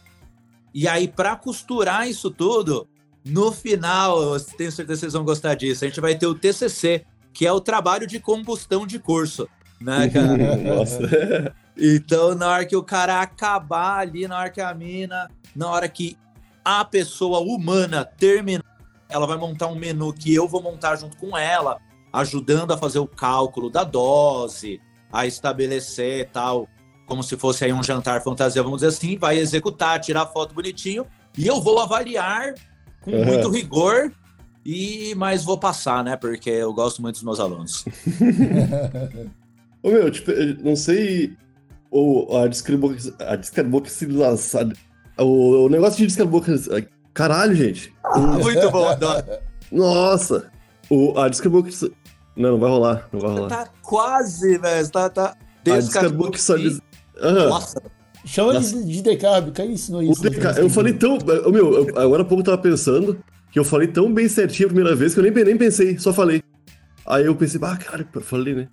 E 0.73 0.87
aí, 0.87 1.07
para 1.07 1.35
costurar 1.35 2.07
isso 2.07 2.29
tudo, 2.29 2.87
no 3.23 3.51
final, 3.51 4.21
eu 4.21 4.39
tenho 4.39 4.71
certeza 4.71 4.99
que 4.99 4.99
vocês 4.99 5.13
vão 5.13 5.23
gostar 5.23 5.55
disso, 5.55 5.83
a 5.83 5.87
gente 5.87 6.01
vai 6.01 6.15
ter 6.15 6.27
o 6.27 6.35
TCC, 6.35 7.05
que 7.33 7.47
é 7.47 7.51
o 7.51 7.61
trabalho 7.61 8.05
de 8.05 8.19
combustão 8.19 8.85
de 8.85 8.99
curso, 8.99 9.47
né, 9.81 10.07
cara? 10.13 10.55
Nossa. 10.57 11.55
Então, 11.77 12.33
na 12.35 12.47
hora 12.47 12.65
que 12.65 12.73
o 12.73 12.81
cara 12.81 13.21
acabar 13.21 13.99
ali, 13.99 14.29
na 14.29 14.39
hora 14.39 14.49
que 14.49 14.61
a 14.61 14.73
mina, 14.73 15.29
na 15.53 15.69
hora 15.69 15.89
que 15.89 16.17
a 16.63 16.85
pessoa 16.85 17.39
humana 17.39 18.05
terminar, 18.05 18.63
ela 19.09 19.27
vai 19.27 19.37
montar 19.37 19.67
um 19.67 19.75
menu 19.75 20.13
que 20.13 20.33
eu 20.33 20.47
vou 20.47 20.61
montar 20.61 20.95
junto 20.95 21.17
com 21.17 21.37
ela, 21.37 21.77
ajudando 22.13 22.71
a 22.71 22.77
fazer 22.77 22.99
o 22.99 23.07
cálculo 23.07 23.69
da 23.69 23.83
dose, 23.83 24.79
a 25.11 25.25
estabelecer 25.25 26.29
tal, 26.31 26.69
como 27.05 27.23
se 27.23 27.37
fosse 27.37 27.65
aí 27.65 27.73
um 27.73 27.83
jantar 27.83 28.23
fantasia, 28.23 28.63
vamos 28.63 28.81
dizer 28.81 28.95
assim, 28.95 29.17
vai 29.17 29.37
executar, 29.37 29.99
tirar 29.99 30.25
foto 30.27 30.53
bonitinho, 30.53 31.05
e 31.37 31.45
eu 31.45 31.61
vou 31.61 31.79
avaliar 31.79 32.53
com 33.01 33.11
uhum. 33.11 33.25
muito 33.25 33.49
rigor 33.49 34.11
e, 34.65 35.13
mas 35.15 35.43
vou 35.43 35.59
passar, 35.59 36.03
né? 36.03 36.17
Porque 36.17 36.49
eu 36.49 36.73
gosto 36.73 37.01
muito 37.01 37.15
dos 37.15 37.23
meus 37.23 37.39
alunos. 37.39 37.85
Ô 39.83 39.91
meu, 39.91 40.09
tipo, 40.09 40.31
não 40.63 40.75
sei. 40.75 41.37
Ou 41.91 42.35
a 42.35 42.47
descarboxilação. 42.47 44.73
O, 45.19 45.65
o 45.65 45.69
negócio 45.69 45.97
de 45.97 46.07
descarboxilação. 46.07 46.83
Caralho, 47.13 47.53
gente. 47.53 47.93
muito 48.41 48.71
bom, 48.71 48.87
Nossa! 49.71 50.51
O, 50.89 51.15
a 51.19 51.29
descarboxilação. 51.29 51.95
Não, 52.35 52.53
não 52.53 52.59
vai 52.59 52.69
rolar. 52.69 53.07
Não 53.13 53.19
vai 53.19 53.31
rolar. 53.31 53.49
Tá 53.49 53.69
quase, 53.83 54.57
velho. 54.57 54.89
Tá, 54.89 55.11
tá. 55.11 55.37
A 55.67 55.77
descarboxilação. 55.77 56.81
Uhum. 57.21 57.49
Nossa. 57.49 57.81
Chama 58.25 58.53
Nossa. 58.53 58.75
de, 58.83 58.91
de 58.91 59.01
decarb, 59.03 59.51
que 59.51 59.63
ensinou 59.63 60.01
isso. 60.01 60.21
Decarb, 60.21 60.57
eu 60.57 60.69
falei 60.69 60.93
tão. 60.93 61.17
Meu, 61.51 61.87
eu, 61.87 61.99
agora 61.99 62.23
há 62.23 62.25
pouco 62.25 62.41
eu 62.41 62.45
tava 62.45 62.57
pensando 62.57 63.19
que 63.51 63.59
eu 63.59 63.63
falei 63.63 63.87
tão 63.87 64.11
bem 64.11 64.27
certinho 64.27 64.67
a 64.67 64.71
primeira 64.73 64.95
vez 64.95 65.13
que 65.13 65.19
eu 65.19 65.23
nem, 65.23 65.31
nem 65.31 65.57
pensei, 65.57 65.97
só 65.99 66.11
falei. 66.11 66.43
Aí 67.05 67.25
eu 67.25 67.35
pensei, 67.35 67.59
ah, 67.63 67.77
cara, 67.77 68.07
eu 68.13 68.21
falei, 68.21 68.55
né? 68.55 68.67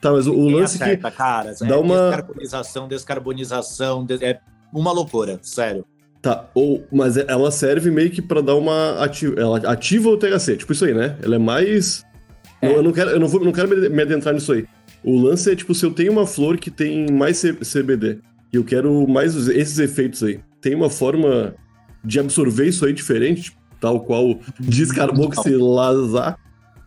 Tá, 0.00 0.12
mas 0.12 0.26
o, 0.26 0.32
o 0.34 0.48
lance 0.48 0.82
acerta, 0.82 1.10
que. 1.10 1.16
Cara, 1.16 1.54
dá 1.54 1.74
é 1.74 1.78
uma. 1.78 2.08
Descarbonização, 2.08 2.88
descarbonização, 2.88 4.06
é 4.20 4.40
uma 4.72 4.92
loucura, 4.92 5.38
sério. 5.42 5.86
Tá, 6.20 6.48
ou, 6.54 6.84
mas 6.92 7.16
ela 7.16 7.50
serve 7.50 7.90
meio 7.90 8.10
que 8.10 8.20
pra 8.20 8.40
dar 8.40 8.56
uma. 8.56 9.02
Ativa, 9.02 9.40
ela 9.40 9.58
ativa 9.58 10.08
o 10.08 10.16
THC, 10.16 10.56
tipo 10.56 10.72
isso 10.72 10.84
aí, 10.84 10.92
né? 10.92 11.16
Ela 11.22 11.36
é 11.36 11.38
mais. 11.38 12.04
É. 12.60 12.68
Não, 12.68 12.76
eu 12.76 12.82
não 12.82 12.92
quero, 12.92 13.10
eu 13.10 13.20
não, 13.20 13.28
vou, 13.28 13.44
não 13.44 13.52
quero 13.52 13.68
me 13.68 14.02
adentrar 14.02 14.34
nisso 14.34 14.52
aí. 14.52 14.66
O 15.04 15.20
lance 15.20 15.50
é, 15.50 15.56
tipo, 15.56 15.74
se 15.74 15.84
eu 15.84 15.92
tenho 15.92 16.12
uma 16.12 16.26
flor 16.26 16.58
que 16.58 16.70
tem 16.70 17.10
mais 17.10 17.42
CBD 17.42 18.20
e 18.52 18.56
eu 18.56 18.64
quero 18.64 19.06
mais 19.08 19.34
esses 19.48 19.78
efeitos 19.78 20.22
aí, 20.22 20.40
tem 20.60 20.74
uma 20.74 20.90
forma 20.90 21.54
de 22.04 22.20
absorver 22.20 22.68
isso 22.68 22.84
aí 22.84 22.92
diferente, 22.92 23.56
tal 23.80 24.00
qual 24.00 24.38
descarboxilazar. 24.60 26.38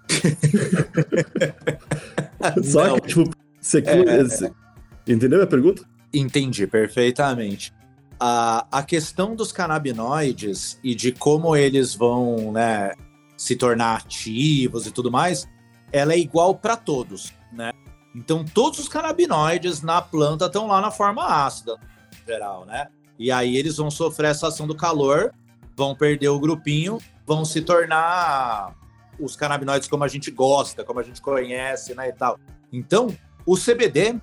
Só 2.64 3.00
que, 3.00 3.08
tipo, 3.08 3.32
você, 3.60 3.80
é... 3.80 5.12
entendeu 5.12 5.42
a 5.42 5.48
pergunta? 5.48 5.84
Entendi 6.14 6.68
perfeitamente. 6.68 7.74
A, 8.20 8.66
a 8.72 8.84
questão 8.84 9.36
dos 9.36 9.52
canabinoides 9.52 10.80
e 10.82 10.96
de 10.96 11.12
como 11.12 11.56
eles 11.56 11.94
vão 11.94 12.54
né, 12.54 12.92
se 13.36 13.56
tornar 13.56 13.98
ativos 13.98 14.88
e 14.88 14.92
tudo 14.92 15.12
mais, 15.12 15.46
ela 15.92 16.14
é 16.14 16.20
igual 16.20 16.56
para 16.56 16.78
todos, 16.78 17.34
né? 17.52 17.72
Então, 18.16 18.46
todos 18.46 18.80
os 18.80 18.88
canabinoides 18.88 19.82
na 19.82 20.02
planta 20.02 20.46
estão 20.46 20.68
lá 20.68 20.80
na 20.80 20.90
forma 20.90 21.46
ácida, 21.46 21.78
em 22.24 22.26
geral, 22.26 22.66
né? 22.66 22.88
E 23.20 23.30
aí 23.30 23.58
eles 23.58 23.76
vão 23.76 23.92
sofrer 23.92 24.32
essa 24.32 24.48
ação 24.48 24.66
do 24.66 24.74
calor, 24.74 25.34
vão 25.76 25.94
perder 25.94 26.30
o 26.30 26.40
grupinho, 26.40 26.98
vão 27.28 27.44
se 27.44 27.62
tornar 27.62 28.74
os 29.20 29.36
canabinoides 29.36 29.90
como 29.90 30.06
a 30.06 30.08
gente 30.08 30.32
gosta, 30.32 30.84
como 30.84 31.02
a 31.02 31.04
gente 31.04 31.22
conhece, 31.22 31.94
né, 31.94 32.08
e 32.08 32.14
tal. 32.14 32.40
Então, 32.72 33.16
o 33.46 33.58
CBD, 33.58 34.20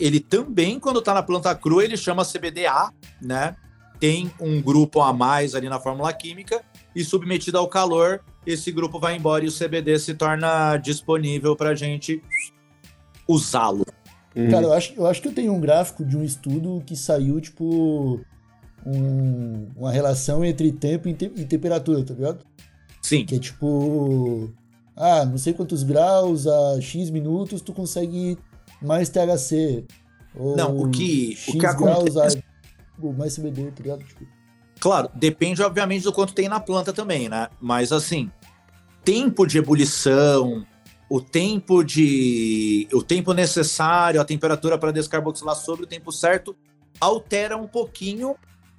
ele 0.00 0.18
também, 0.18 0.80
quando 0.80 0.98
está 0.98 1.14
na 1.14 1.22
planta 1.22 1.54
crua, 1.54 1.84
ele 1.84 1.96
chama 1.96 2.24
CBDA, 2.24 2.92
né? 3.20 3.56
Tem 4.00 4.32
um 4.40 4.60
grupo 4.60 5.00
a 5.00 5.12
mais 5.12 5.54
ali 5.54 5.68
na 5.68 5.78
fórmula 5.78 6.12
química 6.12 6.60
e 6.94 7.04
submetido 7.04 7.56
ao 7.56 7.68
calor, 7.68 8.20
esse 8.44 8.72
grupo 8.72 8.98
vai 8.98 9.16
embora 9.16 9.44
e 9.44 9.48
o 9.48 9.52
CBD 9.52 9.96
se 10.00 10.14
torna 10.14 10.76
disponível 10.76 11.54
para 11.54 11.74
gente 11.76 12.20
usá-lo. 13.32 13.84
Uhum. 14.34 14.50
Cara, 14.50 14.64
eu 14.64 14.72
acho, 14.72 14.94
eu 14.94 15.06
acho 15.06 15.20
que 15.20 15.28
eu 15.28 15.32
tenho 15.34 15.52
um 15.52 15.60
gráfico 15.60 16.04
de 16.04 16.16
um 16.16 16.24
estudo 16.24 16.82
que 16.86 16.96
saiu, 16.96 17.40
tipo, 17.40 18.20
um, 18.86 19.68
uma 19.76 19.90
relação 19.90 20.44
entre 20.44 20.72
tempo 20.72 21.08
e, 21.08 21.14
te, 21.14 21.30
e, 21.36 21.44
temperatura, 21.44 22.02
tá 22.04 22.14
ligado? 22.14 22.44
Sim. 23.00 23.24
Que 23.24 23.36
é 23.36 23.38
tipo, 23.38 24.50
ah, 24.96 25.24
não 25.24 25.38
sei 25.38 25.52
quantos 25.52 25.82
graus 25.82 26.46
a 26.46 26.80
X 26.80 27.10
minutos 27.10 27.60
tu 27.60 27.72
consegue 27.72 28.38
mais 28.80 29.08
THC. 29.08 29.84
Ou 30.34 30.56
não, 30.56 30.76
o 30.78 30.90
que, 30.90 31.36
X 31.36 31.54
o 31.54 31.58
que 31.58 31.66
acontece... 31.66 32.38
a, 32.38 33.12
mais 33.12 33.36
CBD, 33.36 33.70
tá 33.70 33.82
ligado? 33.82 34.04
Tipo... 34.04 34.26
Claro, 34.80 35.10
depende, 35.14 35.62
obviamente, 35.62 36.04
do 36.04 36.12
quanto 36.12 36.34
tem 36.34 36.48
na 36.48 36.58
planta 36.58 36.92
também, 36.92 37.28
né? 37.28 37.48
Mas, 37.60 37.92
assim, 37.92 38.30
tempo 39.04 39.46
de 39.46 39.58
ebulição, 39.58 40.64
o 41.12 41.20
tempo 41.20 41.84
de 41.84 42.88
o 42.90 43.02
tempo 43.02 43.34
necessário, 43.34 44.18
a 44.18 44.24
temperatura 44.24 44.78
para 44.78 44.90
descarboxilar 44.90 45.54
sobre 45.54 45.84
o 45.84 45.86
tempo 45.86 46.10
certo 46.10 46.56
altera 46.98 47.54
um 47.54 47.66
pouquinho 47.66 48.34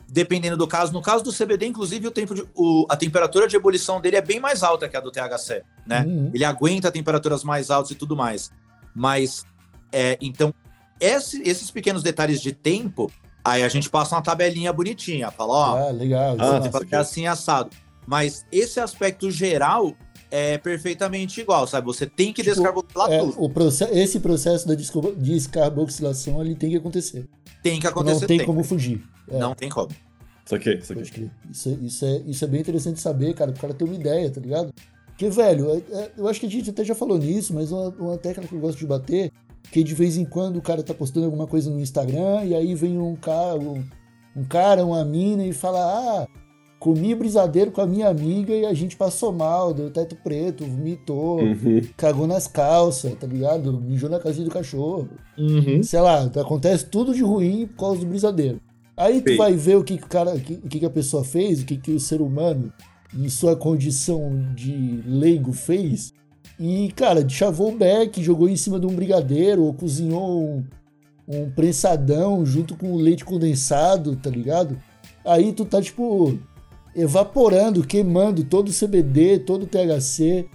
dependendo 0.10 0.58
do 0.58 0.68
caso. 0.68 0.92
No 0.92 1.00
caso 1.00 1.24
do 1.24 1.32
CBD, 1.32 1.68
inclusive, 1.68 2.08
o 2.08 2.12
tempo 2.12 2.34
de, 2.34 2.44
o, 2.56 2.88
a 2.90 2.98
temperatura 2.98 3.48
de 3.48 3.56
ebulição 3.56 4.02
dele 4.02 4.16
é 4.16 4.22
bem 4.22 4.40
mais 4.40 4.64
alta 4.64 4.90
que 4.90 4.98
a 4.98 5.00
do 5.00 5.12
THC, 5.12 5.62
né? 5.86 6.06
Uhum. 6.08 6.32
Ele 6.34 6.44
aguenta 6.44 6.92
temperaturas 6.92 7.44
mais 7.44 7.70
altas 7.70 7.92
e 7.92 7.96
tudo 7.96 8.16
mais. 8.16 8.52
Mas, 8.96 9.46
é, 9.92 10.18
então, 10.20 10.52
esse, 11.00 11.40
esses 11.48 11.70
pequenos 11.70 12.02
detalhes 12.02 12.42
de 12.42 12.52
tempo, 12.52 13.12
aí 13.46 13.62
a 13.62 13.70
gente 13.70 13.92
passa 13.92 14.16
uma 14.16 14.24
tabelinha 14.24 14.74
bonitinha, 14.74 15.30
fala, 15.30 15.54
ó, 15.54 15.88
ah, 15.90 15.92
legal, 15.92 16.36
ah, 16.40 16.60
é 16.92 16.96
assim 16.96 17.28
assado. 17.28 17.70
Mas 18.08 18.44
esse 18.52 18.80
aspecto 18.80 19.30
geral 19.30 19.96
é 20.36 20.58
perfeitamente 20.58 21.40
igual, 21.42 21.68
sabe? 21.68 21.86
Você 21.86 22.08
tem 22.08 22.34
que 22.34 22.42
tipo, 22.42 22.56
descarboxilar 22.56 23.12
é, 23.12 23.20
tudo. 23.20 23.36
O 23.38 23.48
processo, 23.48 23.94
esse 23.94 24.20
processo 24.20 24.68
da 24.68 24.74
descarboxilação 24.74 26.42
ele 26.42 26.56
tem 26.56 26.72
que 26.72 26.78
acontecer. 26.78 27.30
Tem 27.62 27.80
que 27.80 27.86
acontecer. 27.86 28.22
Não 28.22 28.28
tem, 28.28 28.38
tem. 28.40 28.48
como 28.48 28.64
fugir. 28.64 29.04
É. 29.30 29.38
Não 29.38 29.54
tem 29.54 29.70
como. 29.70 29.90
Isso 30.44 30.56
aqui, 30.56 30.74
isso 30.74 30.92
aqui. 30.92 31.32
Isso, 31.52 31.80
isso, 31.84 32.06
é, 32.06 32.18
isso 32.26 32.44
é 32.44 32.48
bem 32.48 32.62
interessante 32.62 33.00
saber, 33.00 33.36
cara, 33.36 33.52
pro 33.52 33.62
cara 33.62 33.74
ter 33.76 33.84
uma 33.84 33.94
ideia, 33.94 34.28
tá 34.32 34.42
ligado? 34.42 34.74
Porque, 35.06 35.30
velho, 35.30 35.70
é, 35.70 35.78
é, 35.96 36.12
eu 36.18 36.28
acho 36.28 36.40
que 36.40 36.48
a 36.48 36.50
gente 36.50 36.68
até 36.72 36.84
já 36.84 36.96
falou 36.96 37.20
nisso, 37.20 37.54
mas 37.54 37.72
uma, 37.72 37.90
uma 37.90 38.18
técnica 38.18 38.48
que 38.50 38.56
eu 38.56 38.60
gosto 38.60 38.80
de 38.80 38.88
bater, 38.88 39.32
que 39.72 39.84
de 39.84 39.94
vez 39.94 40.18
em 40.18 40.26
quando 40.26 40.58
o 40.58 40.64
cara 40.64 40.82
tá 40.82 40.96
postando 40.96 41.28
alguma 41.28 41.46
coisa 41.46 41.70
no 41.70 41.80
Instagram 41.80 42.44
e 42.44 42.56
aí 42.56 42.74
vem 42.74 42.98
um 42.98 43.16
cara, 43.16 43.60
um, 43.60 43.86
um 44.36 44.44
cara, 44.44 44.84
uma 44.84 45.06
mina 45.06 45.46
e 45.46 45.54
fala, 45.54 45.80
ah, 45.80 46.28
comi 46.84 47.16
brisadeiro 47.16 47.72
com 47.72 47.80
a 47.80 47.88
minha 47.88 48.10
amiga 48.10 48.54
e 48.54 48.66
a 48.66 48.74
gente 48.74 48.98
passou 48.98 49.32
mal, 49.32 49.74
deu 49.74 49.90
teto 49.90 50.18
preto, 50.22 50.66
vomitou, 50.66 51.40
Uhum. 51.40 51.80
cagou 51.96 52.28
nas 52.28 52.46
calças, 52.46 53.16
tá 53.18 53.26
ligado? 53.26 53.80
Mijou 53.80 54.10
na 54.10 54.20
casinha 54.20 54.44
do 54.46 54.52
cachorro. 54.52 55.08
Uhum. 55.38 55.82
Sei 55.82 56.02
lá, 56.02 56.24
acontece 56.24 56.86
tudo 56.88 57.14
de 57.14 57.24
ruim 57.24 57.68
por 57.68 57.78
causa 57.78 58.02
do 58.02 58.06
brisadeiro. 58.06 58.60
Aí 58.98 59.22
tu 59.22 59.32
Sim. 59.32 59.38
vai 59.38 59.54
ver 59.54 59.78
o 59.78 59.84
que, 59.84 59.98
que 59.98 60.04
o 60.04 60.10
cara, 60.10 60.36
o 60.36 60.42
que, 60.42 60.80
que 60.80 60.86
a 60.86 60.90
pessoa 60.90 61.24
fez, 61.24 61.62
o 61.62 61.66
que, 61.66 61.78
que 61.78 61.92
o 61.92 62.00
ser 62.02 62.20
humano, 62.22 62.70
em 63.18 63.30
sua 63.30 63.56
condição 63.56 64.46
de 64.54 65.02
leigo, 65.08 65.54
fez. 65.54 66.12
E, 66.60 66.92
cara, 66.98 67.28
chavou 67.30 67.72
o 67.72 67.78
beck, 67.78 68.22
jogou 68.22 68.50
em 68.50 68.58
cima 68.58 68.78
de 68.78 68.86
um 68.86 68.94
brigadeiro, 68.94 69.64
ou 69.64 69.74
cozinhou 69.74 70.44
um, 70.44 70.64
um 71.30 71.50
prensadão 71.50 72.46
junto 72.46 72.76
com 72.76 72.92
o 72.92 72.98
leite 72.98 73.24
condensado, 73.24 74.18
tá 74.18 74.30
ligado? 74.30 74.78
Aí 75.24 75.54
tu 75.54 75.64
tá, 75.64 75.82
tipo, 75.82 76.38
evaporando, 76.96 77.86
queimando 77.86 78.44
todo 78.44 78.70
o 78.70 78.74
CBD, 78.74 79.40
todo 79.40 79.64
o 79.64 79.68
THC, 79.68 80.48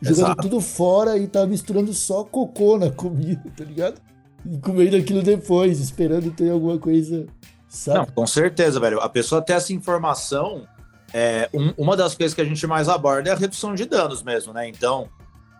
jogando 0.00 0.24
Exato. 0.26 0.42
tudo 0.42 0.60
fora 0.60 1.16
e 1.18 1.26
tá 1.26 1.46
misturando 1.46 1.92
só 1.92 2.24
cocô 2.24 2.78
na 2.78 2.90
comida, 2.90 3.42
tá 3.56 3.64
ligado? 3.64 4.00
E 4.44 4.58
comendo 4.58 4.96
aquilo 4.96 5.22
depois, 5.22 5.78
esperando 5.80 6.30
ter 6.32 6.50
alguma 6.50 6.78
coisa, 6.78 7.26
sabe? 7.68 7.98
Não, 7.98 8.06
com 8.06 8.26
certeza, 8.26 8.80
velho. 8.80 9.00
A 9.00 9.08
pessoa 9.08 9.40
ter 9.40 9.52
essa 9.52 9.72
informação, 9.72 10.66
é, 11.14 11.48
um- 11.54 11.72
uma 11.78 11.96
das 11.96 12.14
coisas 12.14 12.34
que 12.34 12.40
a 12.40 12.44
gente 12.44 12.66
mais 12.66 12.88
aborda 12.88 13.30
é 13.30 13.32
a 13.32 13.36
redução 13.36 13.74
de 13.74 13.84
danos 13.84 14.22
mesmo, 14.22 14.52
né? 14.52 14.68
Então, 14.68 15.08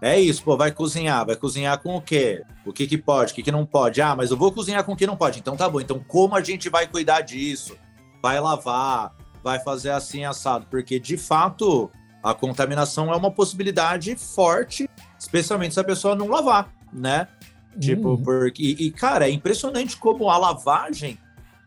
é 0.00 0.18
isso, 0.18 0.42
pô, 0.42 0.56
vai 0.56 0.72
cozinhar, 0.72 1.24
vai 1.24 1.36
cozinhar 1.36 1.80
com 1.80 1.94
o 1.94 2.02
quê? 2.02 2.42
O 2.66 2.72
que 2.72 2.88
que 2.88 2.98
pode, 2.98 3.30
o 3.30 3.34
que 3.36 3.42
que 3.44 3.52
não 3.52 3.64
pode? 3.64 4.02
Ah, 4.02 4.16
mas 4.16 4.32
eu 4.32 4.36
vou 4.36 4.50
cozinhar 4.50 4.82
com 4.82 4.94
o 4.94 4.96
que 4.96 5.06
não 5.06 5.14
pode. 5.16 5.38
Então 5.38 5.56
tá 5.56 5.68
bom, 5.68 5.80
então 5.80 6.00
como 6.08 6.34
a 6.34 6.40
gente 6.42 6.68
vai 6.68 6.88
cuidar 6.88 7.20
disso? 7.20 7.76
Vai 8.20 8.40
lavar, 8.40 9.14
vai 9.42 9.58
fazer 9.60 9.90
assim 9.90 10.24
assado, 10.24 10.66
porque 10.70 10.98
de 10.98 11.16
fato 11.16 11.90
a 12.22 12.32
contaminação 12.32 13.12
é 13.12 13.16
uma 13.16 13.30
possibilidade 13.30 14.14
forte, 14.16 14.88
especialmente 15.18 15.74
se 15.74 15.80
a 15.80 15.84
pessoa 15.84 16.14
não 16.14 16.28
lavar, 16.28 16.72
né? 16.92 17.26
Tipo, 17.80 18.10
Uhum. 18.10 18.22
porque. 18.22 18.62
E, 18.62 18.86
e, 18.86 18.90
cara, 18.92 19.28
é 19.28 19.30
impressionante 19.30 19.96
como 19.96 20.28
a 20.28 20.36
lavagem 20.38 21.18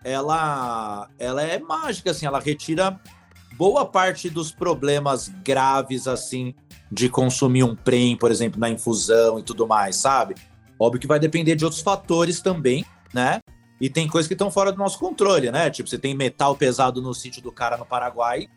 ela, 0.03 1.09
ela 1.17 1.41
é 1.41 1.59
mágica, 1.59 2.11
assim, 2.11 2.27
ela 2.27 2.39
retira 2.39 2.99
boa 3.57 3.85
parte 3.85 4.29
dos 4.29 4.51
problemas 4.51 5.29
graves, 5.43 6.07
assim, 6.07 6.53
de 6.91 7.09
consumir 7.09 7.63
um 7.63 7.75
prem, 7.75 8.15
por 8.15 8.29
exemplo, 8.29 8.59
na 8.59 8.69
infusão 8.69 9.39
e 9.39 9.43
tudo 9.43 9.65
mais, 9.67 9.95
sabe? 9.95 10.35
Óbvio 10.79 11.01
que 11.01 11.07
vai 11.07 11.19
depender 11.19 11.55
de 11.55 11.65
outros 11.65 11.81
fatores 11.81 12.39
também, 12.39 12.85
né? 13.13 13.39
E 13.79 13.89
tem 13.89 14.07
coisas 14.07 14.27
que 14.27 14.33
estão 14.33 14.49
fora 14.49 14.71
do 14.71 14.77
nosso 14.77 14.97
controle, 14.97 15.51
né? 15.51 15.69
Tipo, 15.69 15.89
você 15.89 15.97
tem 15.97 16.15
metal 16.15 16.55
pesado 16.55 17.01
no 17.01 17.13
sítio 17.13 17.41
do 17.41 17.51
cara 17.51 17.77
no 17.77 17.85
Paraguai. 17.85 18.47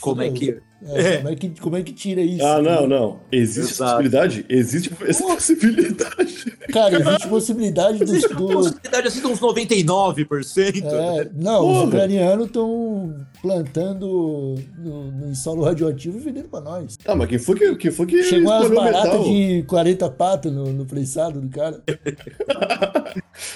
Como 0.00 0.22
é 0.22 0.30
que. 0.30 0.58
É, 0.86 1.16
Como, 1.16 1.28
é 1.30 1.34
que, 1.36 1.48
como 1.60 1.76
é 1.76 1.82
que 1.82 1.92
tira 1.94 2.20
isso? 2.20 2.44
Ah, 2.44 2.60
não, 2.60 2.86
não. 2.86 3.20
Existe 3.32 3.72
essa 3.72 3.84
Exato. 3.84 3.90
possibilidade? 4.02 4.44
Existe 4.50 4.92
essa 5.06 5.24
possibilidade. 5.24 6.56
Cara, 6.70 7.00
existe 7.00 7.28
possibilidade 7.28 7.98
dos. 8.00 8.10
Existe 8.10 8.32
uma 8.34 8.40
do- 8.40 8.52
possibilidade 8.54 9.08
assim 9.08 9.20
de 9.20 9.26
uns 9.26 9.40
99%. 9.40 10.84
É, 10.84 11.30
não, 11.34 11.60
Pô, 11.62 11.72
os 11.72 11.88
ucranianos 11.88 12.46
estão 12.48 13.26
plantando 13.40 14.56
no, 14.76 15.10
no 15.10 15.34
solo 15.34 15.62
radioativo 15.64 16.18
e 16.18 16.20
vendendo 16.20 16.48
pra 16.50 16.60
nós. 16.60 16.98
Ah, 17.06 17.14
mas 17.14 17.28
quem 17.30 17.38
foi 17.38 17.56
que, 17.58 17.76
quem 17.76 17.90
foi 17.90 18.04
que 18.06 18.22
Chegou 18.22 18.52
umas 18.52 18.70
baratas 18.70 19.04
metal? 19.12 19.24
de 19.24 19.62
40 19.66 20.10
patas 20.10 20.52
no, 20.52 20.64
no 20.70 20.84
prensado 20.84 21.40
do 21.40 21.48
cara. 21.48 21.82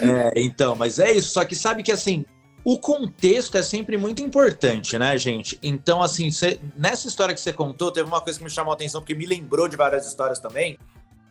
É, 0.00 0.32
então, 0.40 0.74
mas 0.76 0.98
é 0.98 1.12
isso. 1.12 1.30
Só 1.30 1.44
que 1.44 1.54
sabe 1.54 1.82
que 1.82 1.92
assim, 1.92 2.24
o 2.70 2.78
contexto 2.78 3.56
é 3.56 3.62
sempre 3.62 3.96
muito 3.96 4.20
importante, 4.22 4.98
né, 4.98 5.16
gente? 5.16 5.58
Então, 5.62 6.02
assim, 6.02 6.30
cê- 6.30 6.60
nessa 6.76 7.08
história 7.08 7.34
que 7.34 7.40
você 7.40 7.50
contou, 7.50 7.90
teve 7.90 8.06
uma 8.06 8.20
coisa 8.20 8.38
que 8.38 8.44
me 8.44 8.50
chamou 8.50 8.72
a 8.72 8.74
atenção, 8.74 9.00
porque 9.00 9.14
me 9.14 9.24
lembrou 9.24 9.66
de 9.68 9.74
várias 9.74 10.06
histórias 10.06 10.38
também. 10.38 10.78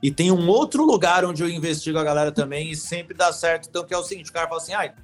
E 0.02 0.10
tem 0.10 0.32
um 0.32 0.48
outro 0.48 0.84
lugar 0.84 1.24
onde 1.26 1.44
eu 1.44 1.48
investigo 1.48 2.00
a 2.00 2.04
galera 2.04 2.32
também 2.32 2.72
e 2.72 2.76
sempre 2.76 3.14
dá 3.16 3.32
certo. 3.32 3.70
Então, 3.70 3.84
que 3.84 3.94
é 3.94 3.98
o 4.00 4.02
seguinte: 4.02 4.32
o 4.32 4.34
cara 4.34 4.48
fala 4.48 4.60
assim, 4.60 4.74
ai. 4.74 4.96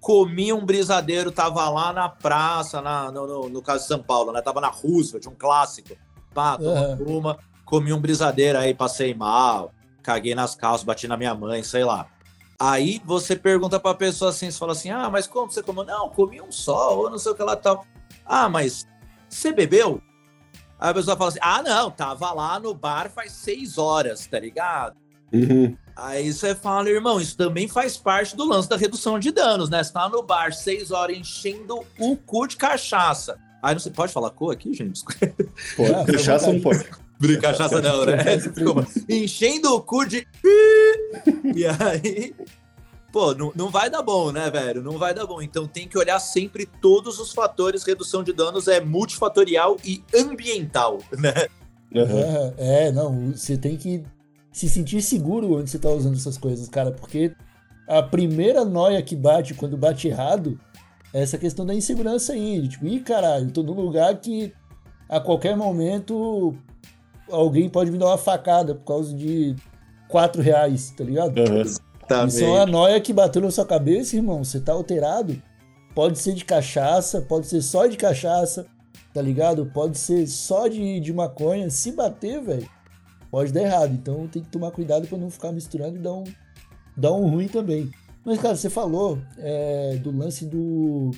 Comi 0.00 0.52
um 0.52 0.64
brisadeiro, 0.64 1.30
tava 1.30 1.68
lá 1.68 1.92
na 1.92 2.08
praça, 2.08 2.80
na, 2.80 3.12
no, 3.12 3.26
no, 3.26 3.48
no 3.48 3.62
caso 3.62 3.82
de 3.82 3.88
São 3.88 4.02
Paulo, 4.02 4.32
né? 4.32 4.42
Tava 4.42 4.60
na 4.60 4.68
Roosevelt, 4.68 5.26
um 5.28 5.34
clássico. 5.36 5.96
Pá, 6.34 6.58
Aham. 6.60 6.98
uma, 7.06 7.38
comi 7.64 7.92
um 7.92 8.00
brisadeiro 8.00 8.58
aí, 8.58 8.74
passei 8.74 9.14
mal, 9.14 9.72
caguei 10.02 10.34
nas 10.34 10.56
calças, 10.56 10.84
bati 10.84 11.06
na 11.06 11.16
minha 11.16 11.34
mãe, 11.34 11.62
sei 11.62 11.84
lá. 11.84 12.08
Aí 12.58 13.02
você 13.04 13.36
pergunta 13.36 13.78
pra 13.78 13.94
pessoa 13.94 14.30
assim, 14.30 14.50
você 14.50 14.58
fala 14.58 14.72
assim, 14.72 14.90
ah, 14.90 15.10
mas 15.10 15.26
como 15.26 15.50
você 15.50 15.62
comeu? 15.62 15.84
Não, 15.84 16.08
comi 16.08 16.40
um 16.40 16.50
só, 16.50 16.96
ou 16.96 17.10
não 17.10 17.18
sei 17.18 17.32
o 17.32 17.34
que 17.34 17.42
lá 17.42 17.54
tal. 17.56 17.86
Ah, 18.24 18.48
mas 18.48 18.86
você 19.28 19.52
bebeu? 19.52 20.00
Aí 20.78 20.90
a 20.90 20.94
pessoa 20.94 21.16
fala 21.16 21.30
assim, 21.30 21.38
ah, 21.42 21.62
não, 21.62 21.90
tava 21.90 22.32
lá 22.32 22.58
no 22.58 22.74
bar 22.74 23.10
faz 23.10 23.32
seis 23.32 23.76
horas, 23.78 24.26
tá 24.26 24.38
ligado? 24.38 24.96
Uhum. 25.32 25.76
Aí 25.94 26.32
você 26.32 26.54
fala, 26.54 26.88
irmão, 26.88 27.20
isso 27.20 27.36
também 27.36 27.68
faz 27.68 27.96
parte 27.96 28.36
do 28.36 28.46
lance 28.46 28.68
da 28.68 28.76
redução 28.76 29.18
de 29.18 29.30
danos, 29.30 29.68
né? 29.68 29.82
Você 29.82 29.92
tá 29.92 30.08
no 30.08 30.22
bar 30.22 30.52
seis 30.52 30.90
horas 30.90 31.16
enchendo 31.16 31.84
o 31.98 32.16
cu 32.16 32.46
de 32.46 32.56
cachaça. 32.56 33.38
Aí 33.62 33.74
não 33.74 33.80
se 33.80 33.90
pode 33.90 34.12
falar 34.12 34.30
cu 34.30 34.50
aqui, 34.50 34.72
gente? 34.72 35.02
Pô, 35.76 35.84
cachaça 36.12 36.52
não 36.52 36.60
pode. 36.60 36.86
Brincar 37.18 37.52
cachaça 37.52 37.80
não, 37.80 38.04
né? 38.04 38.16
Enchendo 39.08 39.74
o 39.74 39.80
cu 39.80 40.04
de. 40.04 40.26
E 41.54 41.64
aí. 41.66 42.34
Pô, 43.12 43.34
não, 43.34 43.52
não 43.54 43.70
vai 43.70 43.88
dar 43.88 44.02
bom, 44.02 44.30
né, 44.30 44.50
velho? 44.50 44.82
Não 44.82 44.98
vai 44.98 45.14
dar 45.14 45.26
bom. 45.26 45.40
Então 45.40 45.66
tem 45.66 45.88
que 45.88 45.96
olhar 45.96 46.18
sempre 46.18 46.66
todos 46.66 47.18
os 47.18 47.32
fatores. 47.32 47.82
Redução 47.84 48.22
de 48.22 48.32
danos 48.32 48.68
é 48.68 48.80
multifatorial 48.80 49.76
e 49.84 50.02
ambiental, 50.14 50.98
né? 51.18 51.32
Uhum. 51.94 52.54
É, 52.58 52.88
é, 52.88 52.92
não, 52.92 53.32
você 53.32 53.56
tem 53.56 53.76
que 53.76 54.02
se 54.52 54.68
sentir 54.68 55.00
seguro 55.00 55.58
onde 55.58 55.70
você 55.70 55.78
tá 55.78 55.88
usando 55.88 56.16
essas 56.16 56.36
coisas, 56.36 56.68
cara, 56.68 56.90
porque 56.90 57.34
a 57.88 58.02
primeira 58.02 58.64
noia 58.64 59.02
que 59.02 59.14
bate 59.14 59.54
quando 59.54 59.76
bate 59.76 60.08
errado 60.08 60.58
é 61.12 61.22
essa 61.22 61.38
questão 61.38 61.64
da 61.64 61.74
insegurança 61.74 62.32
aí. 62.32 62.60
de 62.60 62.68
Tipo, 62.68 62.86
ih, 62.86 63.00
caralho, 63.00 63.50
tô 63.50 63.62
num 63.62 63.80
lugar 63.80 64.14
que 64.20 64.52
a 65.08 65.20
qualquer 65.20 65.56
momento 65.56 66.54
alguém 67.30 67.68
pode 67.68 67.90
me 67.90 67.98
dar 67.98 68.06
uma 68.06 68.18
facada 68.18 68.74
por 68.74 68.84
causa 68.84 69.14
de 69.14 69.54
4 70.08 70.40
reais, 70.42 70.90
tá 70.96 71.04
ligado? 71.04 71.38
Uhum. 71.38 71.62
Isso 72.28 72.44
é 72.44 72.48
uma 72.48 72.66
noia 72.66 73.00
que 73.00 73.12
bateu 73.12 73.42
na 73.42 73.50
sua 73.50 73.66
cabeça, 73.66 74.14
irmão. 74.16 74.44
Você 74.44 74.60
tá 74.60 74.72
alterado. 74.72 75.40
Pode 75.94 76.18
ser 76.18 76.34
de 76.34 76.44
cachaça, 76.44 77.20
pode 77.22 77.46
ser 77.46 77.62
só 77.62 77.86
de 77.86 77.96
cachaça, 77.96 78.66
tá 79.14 79.20
ligado? 79.22 79.66
Pode 79.66 79.96
ser 79.98 80.26
só 80.26 80.68
de, 80.68 81.00
de 81.00 81.12
maconha. 81.12 81.70
Se 81.70 81.90
bater, 81.90 82.40
velho, 82.42 82.68
pode 83.30 83.50
dar 83.52 83.62
errado. 83.62 83.92
Então 83.94 84.28
tem 84.28 84.42
que 84.42 84.48
tomar 84.50 84.70
cuidado 84.70 85.08
pra 85.08 85.16
não 85.18 85.30
ficar 85.30 85.52
misturando 85.52 85.96
e 85.96 86.00
dar 86.00 86.12
um, 86.12 86.24
dar 86.96 87.12
um 87.12 87.28
ruim 87.30 87.48
também. 87.48 87.90
Mas, 88.24 88.38
cara, 88.38 88.54
você 88.56 88.68
falou 88.68 89.18
é, 89.38 89.96
do 90.02 90.10
lance 90.16 90.44
do, 90.44 91.10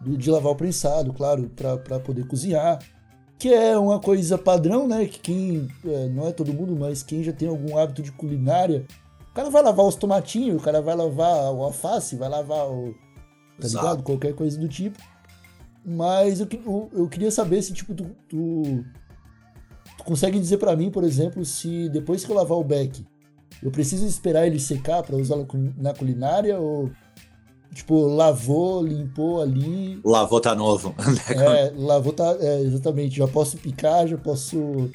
do- 0.00 0.16
de 0.16 0.30
lavar 0.30 0.52
o 0.52 0.56
prensado, 0.56 1.12
claro, 1.12 1.50
pra, 1.56 1.76
pra 1.76 1.98
poder 1.98 2.26
cozinhar. 2.26 2.78
Que 3.38 3.54
é 3.54 3.78
uma 3.78 4.00
coisa 4.00 4.36
padrão, 4.36 4.88
né? 4.88 5.06
Que 5.06 5.20
quem. 5.20 5.68
é, 5.86 6.08
não 6.08 6.26
é 6.26 6.32
todo 6.32 6.52
mundo, 6.52 6.76
mas 6.76 7.02
quem 7.02 7.22
já 7.22 7.32
tem 7.32 7.48
algum 7.48 7.78
hábito 7.78 8.02
de 8.02 8.10
culinária 8.10 8.84
o 9.30 9.34
cara 9.34 9.50
vai 9.50 9.62
lavar 9.62 9.86
os 9.86 9.94
tomatinhos, 9.94 10.60
o 10.60 10.64
cara 10.64 10.82
vai 10.82 10.96
lavar 10.96 11.52
o 11.52 11.62
alface, 11.62 12.16
vai 12.16 12.28
lavar 12.28 12.68
o. 12.68 12.94
Tá 13.60 13.66
Exato. 13.66 13.84
ligado? 13.84 14.02
Qualquer 14.02 14.34
coisa 14.34 14.58
do 14.58 14.68
tipo. 14.68 14.98
Mas 15.84 16.40
eu, 16.40 16.48
eu, 16.66 16.90
eu 16.92 17.08
queria 17.08 17.30
saber 17.30 17.62
se, 17.62 17.72
tipo, 17.72 17.94
tu, 17.94 18.04
tu, 18.28 18.84
tu 19.96 20.04
consegue 20.04 20.38
dizer 20.38 20.58
pra 20.58 20.74
mim, 20.76 20.90
por 20.90 21.04
exemplo, 21.04 21.44
se 21.44 21.88
depois 21.88 22.24
que 22.24 22.30
eu 22.30 22.36
lavar 22.36 22.58
o 22.58 22.64
beck, 22.64 23.06
eu 23.62 23.70
preciso 23.70 24.06
esperar 24.06 24.46
ele 24.46 24.58
secar 24.58 25.02
pra 25.02 25.16
usá-lo 25.16 25.46
na 25.76 25.94
culinária 25.94 26.58
ou. 26.58 26.90
Tipo, 27.78 28.08
lavou, 28.08 28.82
limpou 28.82 29.40
ali. 29.40 30.00
Lavou 30.04 30.40
tá 30.40 30.52
novo. 30.52 30.96
É, 31.30 31.72
lavou, 31.76 32.12
tá. 32.12 32.36
É, 32.40 32.60
exatamente. 32.62 33.16
Já 33.16 33.28
posso 33.28 33.56
picar, 33.56 34.08
já 34.08 34.18
posso 34.18 34.90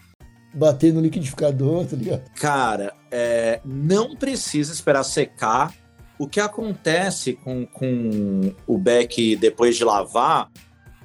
bater 0.54 0.94
no 0.94 1.00
liquidificador, 1.00 1.86
tá 1.86 1.96
ligado? 1.96 2.30
Cara, 2.36 2.94
é, 3.10 3.62
não 3.64 4.18
precisa 4.18 4.74
esperar 4.74 5.06
secar. 5.06 5.74
O 6.20 6.28
que 6.28 6.42
acontece 6.42 7.34
com, 7.34 7.66
com 7.66 8.54
o 8.68 8.78
beck 8.78 9.38
depois 9.38 9.78
de 9.78 9.86
lavar 9.86 10.52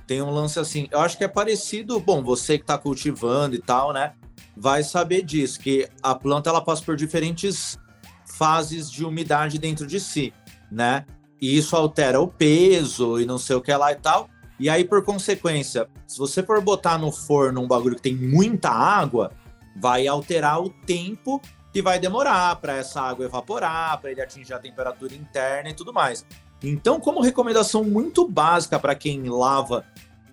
tem 0.04 0.20
um 0.20 0.30
lance 0.30 0.58
assim. 0.58 0.88
Eu 0.90 0.98
acho 0.98 1.16
que 1.16 1.22
é 1.22 1.28
parecido. 1.28 2.00
Bom, 2.00 2.24
você 2.24 2.58
que 2.58 2.64
está 2.64 2.76
cultivando 2.76 3.54
e 3.54 3.60
tal, 3.60 3.92
né? 3.92 4.14
Vai 4.56 4.82
saber 4.82 5.22
disso, 5.22 5.60
que 5.60 5.88
a 6.02 6.12
planta 6.12 6.50
ela 6.50 6.60
passa 6.60 6.82
por 6.82 6.96
diferentes 6.96 7.78
fases 8.26 8.90
de 8.90 9.04
umidade 9.04 9.58
dentro 9.58 9.86
de 9.86 10.00
si, 10.00 10.32
né? 10.72 11.06
E 11.40 11.56
isso 11.56 11.76
altera 11.76 12.20
o 12.20 12.28
peso 12.28 13.20
e 13.20 13.26
não 13.26 13.38
sei 13.38 13.56
o 13.56 13.60
que 13.60 13.72
lá 13.72 13.92
e 13.92 13.96
tal. 13.96 14.28
E 14.58 14.68
aí, 14.68 14.84
por 14.84 15.04
consequência, 15.04 15.88
se 16.06 16.18
você 16.18 16.42
for 16.42 16.60
botar 16.60 16.98
no 16.98 17.12
forno 17.12 17.60
um 17.60 17.68
bagulho 17.68 17.94
que 17.94 18.02
tem 18.02 18.16
muita 18.16 18.70
água, 18.70 19.30
vai 19.76 20.06
alterar 20.06 20.60
o 20.60 20.68
tempo 20.68 21.40
que 21.72 21.80
vai 21.80 21.98
demorar 21.98 22.56
para 22.56 22.76
essa 22.76 23.00
água 23.00 23.26
evaporar, 23.26 24.00
para 24.00 24.10
ele 24.10 24.20
atingir 24.20 24.52
a 24.52 24.58
temperatura 24.58 25.14
interna 25.14 25.70
e 25.70 25.74
tudo 25.74 25.92
mais. 25.92 26.26
Então, 26.62 26.98
como 26.98 27.20
recomendação 27.20 27.84
muito 27.84 28.26
básica 28.26 28.78
para 28.80 28.94
quem 28.94 29.22
lava 29.28 29.84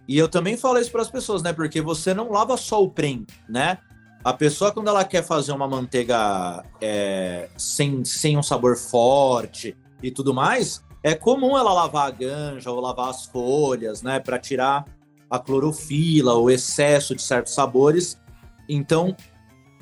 E 0.07 0.17
eu 0.17 0.27
também 0.27 0.55
falo 0.55 0.79
isso 0.79 0.91
para 0.91 1.01
as 1.01 1.09
pessoas, 1.09 1.41
né? 1.41 1.51
Porque 1.51 1.81
você 1.81 2.13
não 2.13 2.31
lava 2.31 2.57
só 2.57 2.81
o 2.83 2.89
prem, 2.89 3.25
né? 3.49 3.79
A 4.23 4.33
pessoa, 4.33 4.71
quando 4.71 4.87
ela 4.87 5.03
quer 5.03 5.23
fazer 5.23 5.51
uma 5.51 5.67
manteiga 5.67 6.63
é, 6.81 7.49
sem, 7.57 8.03
sem 8.05 8.37
um 8.37 8.43
sabor 8.43 8.75
forte 8.75 9.75
e 10.01 10.11
tudo 10.11 10.33
mais, 10.33 10.83
é 11.05 11.13
comum 11.13 11.55
ela 11.55 11.71
lavar 11.71 12.07
a 12.07 12.09
ganja 12.09 12.71
ou 12.71 12.79
lavar 12.79 13.11
as 13.11 13.27
folhas, 13.27 14.01
né? 14.01 14.19
Para 14.19 14.39
tirar 14.39 14.85
a 15.29 15.37
clorofila, 15.37 16.33
o 16.33 16.49
excesso 16.49 17.13
de 17.13 17.21
certos 17.21 17.53
sabores. 17.53 18.19
Então, 18.67 19.15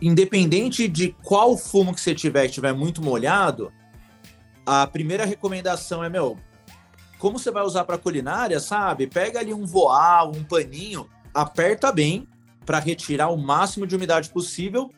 independente 0.02 0.86
de 0.86 1.16
qual 1.24 1.58
fumo 1.58 1.96
que 1.96 2.02
você 2.02 2.14
tiver, 2.14 2.42
que 2.42 2.48
estiver 2.50 2.74
muito 2.74 3.02
molhado, 3.02 3.72
a 4.66 4.86
primeira 4.86 5.24
recomendação 5.24 6.04
é, 6.04 6.10
meu, 6.10 6.38
como 7.18 7.40
você 7.40 7.52
vai 7.52 7.64
usar 7.64 7.86
para 7.86 7.98
culinária, 7.98 8.60
sabe? 8.60 9.08
Pega 9.08 9.40
ali 9.40 9.54
um 9.54 9.66
voal, 9.66 10.34
um 10.36 10.44
paninho, 10.44 11.10
aperta 11.34 11.90
bem 11.90 12.28
para 12.66 12.80
retirar 12.80 13.30
o 13.30 13.38
máximo 13.38 13.88
de 13.88 13.96
umidade 13.96 14.30
possível. 14.30 14.92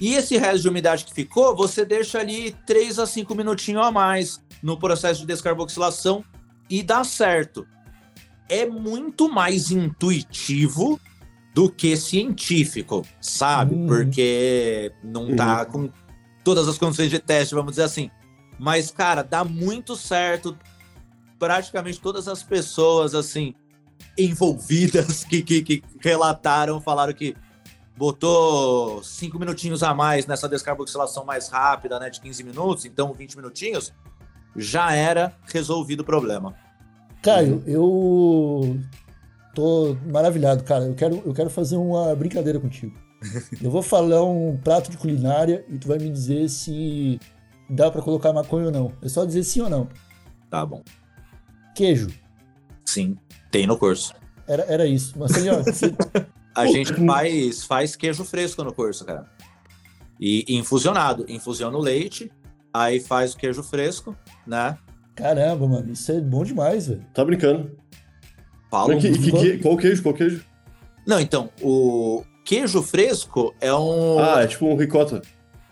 E 0.00 0.14
esse 0.14 0.36
resto 0.36 0.62
de 0.62 0.68
umidade 0.68 1.04
que 1.04 1.12
ficou, 1.12 1.56
você 1.56 1.84
deixa 1.84 2.20
ali 2.20 2.52
3 2.64 3.00
a 3.00 3.06
5 3.06 3.34
minutinhos 3.34 3.84
a 3.84 3.90
mais 3.90 4.45
no 4.66 4.76
processo 4.76 5.20
de 5.20 5.26
descarboxilação 5.26 6.24
e 6.68 6.82
dá 6.82 7.04
certo. 7.04 7.64
É 8.48 8.66
muito 8.66 9.32
mais 9.32 9.70
intuitivo 9.70 11.00
do 11.54 11.70
que 11.70 11.96
científico, 11.96 13.06
sabe? 13.20 13.76
Hum. 13.76 13.86
Porque 13.86 14.92
não 15.04 15.36
tá 15.36 15.64
com 15.64 15.88
todas 16.42 16.66
as 16.66 16.78
condições 16.78 17.10
de 17.10 17.20
teste, 17.20 17.54
vamos 17.54 17.72
dizer 17.72 17.84
assim. 17.84 18.10
Mas, 18.58 18.90
cara, 18.90 19.22
dá 19.22 19.44
muito 19.44 19.94
certo. 19.94 20.58
Praticamente 21.38 22.00
todas 22.00 22.26
as 22.26 22.42
pessoas, 22.42 23.14
assim, 23.14 23.54
envolvidas 24.18 25.22
que, 25.30 25.42
que, 25.42 25.62
que 25.62 25.82
relataram, 26.00 26.80
falaram 26.80 27.12
que 27.12 27.36
botou 27.96 29.00
cinco 29.04 29.38
minutinhos 29.38 29.84
a 29.84 29.94
mais 29.94 30.26
nessa 30.26 30.48
descarboxilação 30.48 31.24
mais 31.24 31.48
rápida, 31.48 32.00
né, 32.00 32.10
de 32.10 32.20
15 32.20 32.42
minutos, 32.42 32.84
então 32.84 33.12
20 33.12 33.36
minutinhos, 33.36 33.92
já 34.56 34.92
era 34.92 35.34
resolvido 35.46 36.00
o 36.00 36.04
problema. 36.04 36.54
Caio, 37.22 37.62
eu 37.66 38.78
tô 39.54 39.96
maravilhado, 40.06 40.62
cara. 40.64 40.84
Eu 40.84 40.94
quero, 40.94 41.22
eu 41.24 41.34
quero 41.34 41.50
fazer 41.50 41.76
uma 41.76 42.14
brincadeira 42.14 42.60
contigo. 42.60 42.96
Eu 43.62 43.70
vou 43.70 43.82
falar 43.82 44.22
um 44.22 44.58
prato 44.58 44.90
de 44.90 44.98
culinária 44.98 45.64
e 45.68 45.78
tu 45.78 45.88
vai 45.88 45.98
me 45.98 46.10
dizer 46.10 46.48
se 46.50 47.18
dá 47.68 47.90
pra 47.90 48.02
colocar 48.02 48.32
maconha 48.32 48.66
ou 48.66 48.70
não. 48.70 48.92
É 49.02 49.08
só 49.08 49.24
dizer 49.24 49.42
sim 49.42 49.62
ou 49.62 49.70
não. 49.70 49.88
Tá 50.50 50.64
bom. 50.64 50.84
Queijo. 51.74 52.08
Sim, 52.84 53.16
tem 53.50 53.66
no 53.66 53.78
curso. 53.78 54.14
Era, 54.46 54.62
era 54.64 54.86
isso. 54.86 55.18
Marcelinho, 55.18 55.64
você... 55.64 55.94
A 56.54 56.66
gente 56.66 56.94
faz, 56.94 57.64
faz 57.64 57.96
queijo 57.96 58.24
fresco 58.24 58.62
no 58.62 58.72
curso, 58.72 59.04
cara. 59.04 59.26
E 60.20 60.44
infusionado. 60.48 61.24
Infusiona 61.28 61.76
o 61.76 61.80
leite, 61.80 62.30
aí 62.82 63.00
faz 63.00 63.34
o 63.34 63.36
queijo 63.36 63.62
fresco, 63.62 64.16
né? 64.46 64.76
caramba, 65.14 65.66
mano, 65.66 65.92
isso 65.92 66.12
é 66.12 66.20
bom 66.20 66.44
demais, 66.44 66.88
velho. 66.88 67.02
Tá 67.14 67.24
brincando. 67.24 67.70
Fala 68.70 68.94
um 68.94 68.98
Que- 69.00 69.12
que- 69.12 69.32
que- 69.32 69.58
qual 69.58 69.76
queijo? 69.76 70.02
Qual 70.02 70.14
queijo? 70.14 70.44
Não, 71.06 71.18
então, 71.18 71.50
o 71.62 72.22
queijo 72.44 72.82
fresco 72.82 73.54
é 73.60 73.72
um. 73.72 74.18
Ah, 74.18 74.42
é 74.42 74.46
tipo 74.46 74.66
um 74.66 74.76
ricota. 74.76 75.22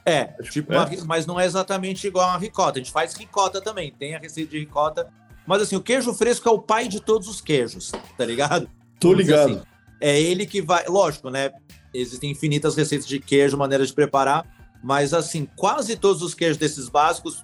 é, 0.07 0.25
tipo, 0.25 0.51
tipo, 0.51 0.73
é? 0.73 0.79
uma 0.79 0.89
mas 1.07 1.27
não 1.27 1.39
é 1.39 1.45
exatamente 1.45 2.07
igual 2.07 2.27
a 2.29 2.33
uma 2.33 2.39
ricota. 2.39 2.79
A 2.79 2.83
gente 2.83 2.93
faz 2.93 3.15
ricota 3.15 3.61
também, 3.61 3.93
tem 3.93 4.15
a 4.15 4.19
receita 4.19 4.51
de 4.53 4.59
ricota. 4.61 5.09
Mas 5.47 5.61
assim, 5.61 5.77
o 5.77 5.83
queijo 5.83 6.15
fresco 6.15 6.49
é 6.49 6.53
o 6.53 6.59
pai 6.59 6.89
de 6.89 7.01
todos 7.01 7.29
os 7.29 7.41
queijos, 7.41 7.93
tá 8.17 8.25
ligado? 8.25 8.67
Tô 8.99 9.13
ligado. 9.13 9.51
assim, 9.51 9.63
é 10.01 10.19
ele 10.19 10.47
que 10.47 10.63
vai. 10.63 10.87
Lógico, 10.89 11.29
né? 11.29 11.51
Existem 11.93 12.31
infinitas 12.31 12.75
receitas 12.77 13.07
de 13.07 13.21
queijo, 13.21 13.57
maneiras 13.59 13.89
de 13.89 13.95
preparar, 13.95 14.47
mas 14.85 15.15
assim, 15.15 15.49
quase 15.57 15.97
todos 15.97 16.21
os 16.21 16.35
queijos 16.35 16.59
desses 16.59 16.91
básicos 16.91 17.43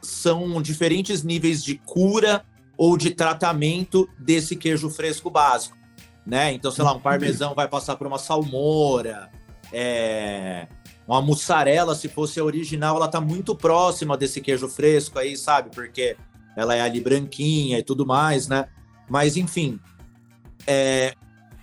são 0.00 0.62
diferentes 0.62 1.22
níveis 1.22 1.62
de 1.62 1.74
cura 1.74 2.42
ou 2.78 2.96
de 2.96 3.10
tratamento 3.10 4.08
desse 4.18 4.56
queijo 4.56 4.88
fresco 4.88 5.28
básico, 5.28 5.76
né? 6.24 6.50
Então, 6.50 6.70
sei 6.70 6.82
lá, 6.82 6.94
um 6.94 7.00
parmesão 7.00 7.54
vai 7.54 7.68
passar 7.68 7.96
por 7.96 8.06
uma 8.06 8.18
salmoura, 8.18 9.30
é, 9.70 10.66
uma 11.06 11.20
mussarela, 11.20 11.94
se 11.94 12.08
fosse 12.08 12.40
a 12.40 12.44
original, 12.44 12.96
ela 12.96 13.08
tá 13.08 13.20
muito 13.20 13.54
próxima 13.54 14.16
desse 14.16 14.40
queijo 14.40 14.66
fresco 14.66 15.18
aí, 15.18 15.36
sabe? 15.36 15.68
Porque 15.68 16.16
ela 16.56 16.74
é 16.74 16.80
ali 16.80 17.02
branquinha 17.02 17.78
e 17.78 17.82
tudo 17.82 18.06
mais, 18.06 18.48
né? 18.48 18.66
Mas 19.10 19.36
enfim, 19.36 19.78
é, 20.66 21.12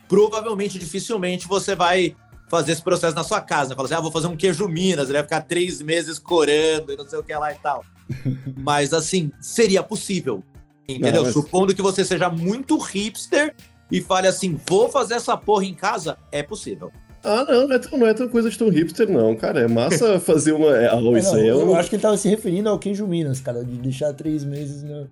provavelmente, 0.08 0.78
dificilmente 0.78 1.48
você 1.48 1.76
vai 1.76 2.16
fazer 2.48 2.72
esse 2.74 2.82
processo 2.82 3.16
na 3.16 3.24
sua 3.24 3.42
casa. 3.42 3.76
Fala 3.76 3.86
assim, 3.88 3.96
ah, 3.96 4.02
vou 4.02 4.12
fazer 4.12 4.28
um 4.28 4.36
queijo 4.38 4.68
Minas, 4.68 5.06
ele 5.10 5.18
vai 5.18 5.24
ficar 5.24 5.42
três 5.42 5.82
meses 5.82 6.20
corando 6.20 6.92
e 6.92 6.98
não 6.98 7.08
sei 7.08 7.20
o 7.20 7.24
que 7.24 7.34
lá 7.36 7.52
e 7.52 7.56
tal. 7.56 7.84
Mas 8.58 8.94
assim, 8.94 9.32
seria 9.42 9.82
possível. 9.84 10.44
Entendeu? 10.88 11.14
Não, 11.14 11.24
mas- 11.24 11.34
Supondo 11.34 11.74
que 11.74 11.82
você 11.82 12.06
seja 12.06 12.30
muito 12.30 12.78
hipster 12.78 13.56
e 13.92 14.00
fale 14.02 14.28
assim, 14.28 14.60
vou 14.70 14.88
fazer 14.88 15.16
essa 15.16 15.36
porra 15.36 15.66
em 15.66 15.74
casa, 15.74 16.18
é 16.32 16.44
possível. 16.44 16.92
Ah, 17.26 17.44
não, 17.44 17.68
não 17.68 17.76
é, 17.76 17.80
tão, 17.80 17.98
não 17.98 18.08
é 18.08 18.14
tão 18.14 18.30
coisa 18.30 18.50
de 18.50 18.58
tão 18.58 18.70
hipster, 18.70 19.10
não, 19.10 19.36
cara. 19.36 19.62
É 19.62 19.68
massa 19.68 20.20
fazer 20.22 20.52
uma. 20.54 20.78
É, 20.78 20.88
ah, 20.88 21.02
Não, 21.02 21.18
isso 21.18 21.36
aí 21.36 21.48
é 21.48 21.52
eu 21.52 21.72
um. 21.72 21.76
acho 21.76 21.90
que 21.90 21.96
ele 21.96 22.04
tava 22.04 22.16
se 22.18 22.30
referindo 22.30 22.70
ao 22.70 22.78
queijo 22.78 23.08
Minas, 23.08 23.42
cara, 23.42 23.64
de 23.64 23.78
deixar 23.78 24.14
três 24.14 24.44
meses 24.44 24.84
no... 24.84 25.10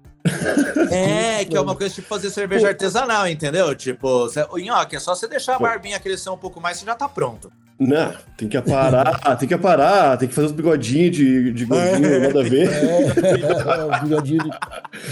É, 0.92 1.44
que 1.44 1.58
é 1.58 1.60
uma 1.60 1.76
coisa 1.76 1.94
tipo 1.94 2.08
fazer 2.08 2.30
cerveja 2.30 2.70
artesanal, 2.70 3.28
entendeu? 3.28 3.76
Tipo, 3.76 4.30
o 4.52 4.58
nhoque, 4.58 4.96
é 4.96 5.00
só 5.00 5.16
você 5.16 5.28
deixar 5.28 5.56
a 5.56 5.60
barbinha 5.60 6.00
crescer 6.00 6.30
um 6.30 6.38
pouco 6.38 6.62
mais, 6.62 6.78
você 6.78 6.86
já 6.86 6.96
tá 6.96 7.10
pronto. 7.10 7.52
Não, 7.80 8.14
tem 8.38 8.48
que 8.48 8.56
aparar, 8.56 9.20
tem 9.38 9.48
que 9.48 9.54
aparar, 9.54 10.18
tem 10.18 10.28
que 10.30 10.34
fazer 10.36 10.48
os 10.48 10.52
bigodinhos 10.54 11.16
de, 11.16 11.52
de 11.52 11.66
gordinho, 11.66 12.20
nada 12.22 12.40
a 12.40 12.44
ver. 12.44 12.70
É, 12.70 13.84
o 13.84 14.04
bigodinho 14.04 14.44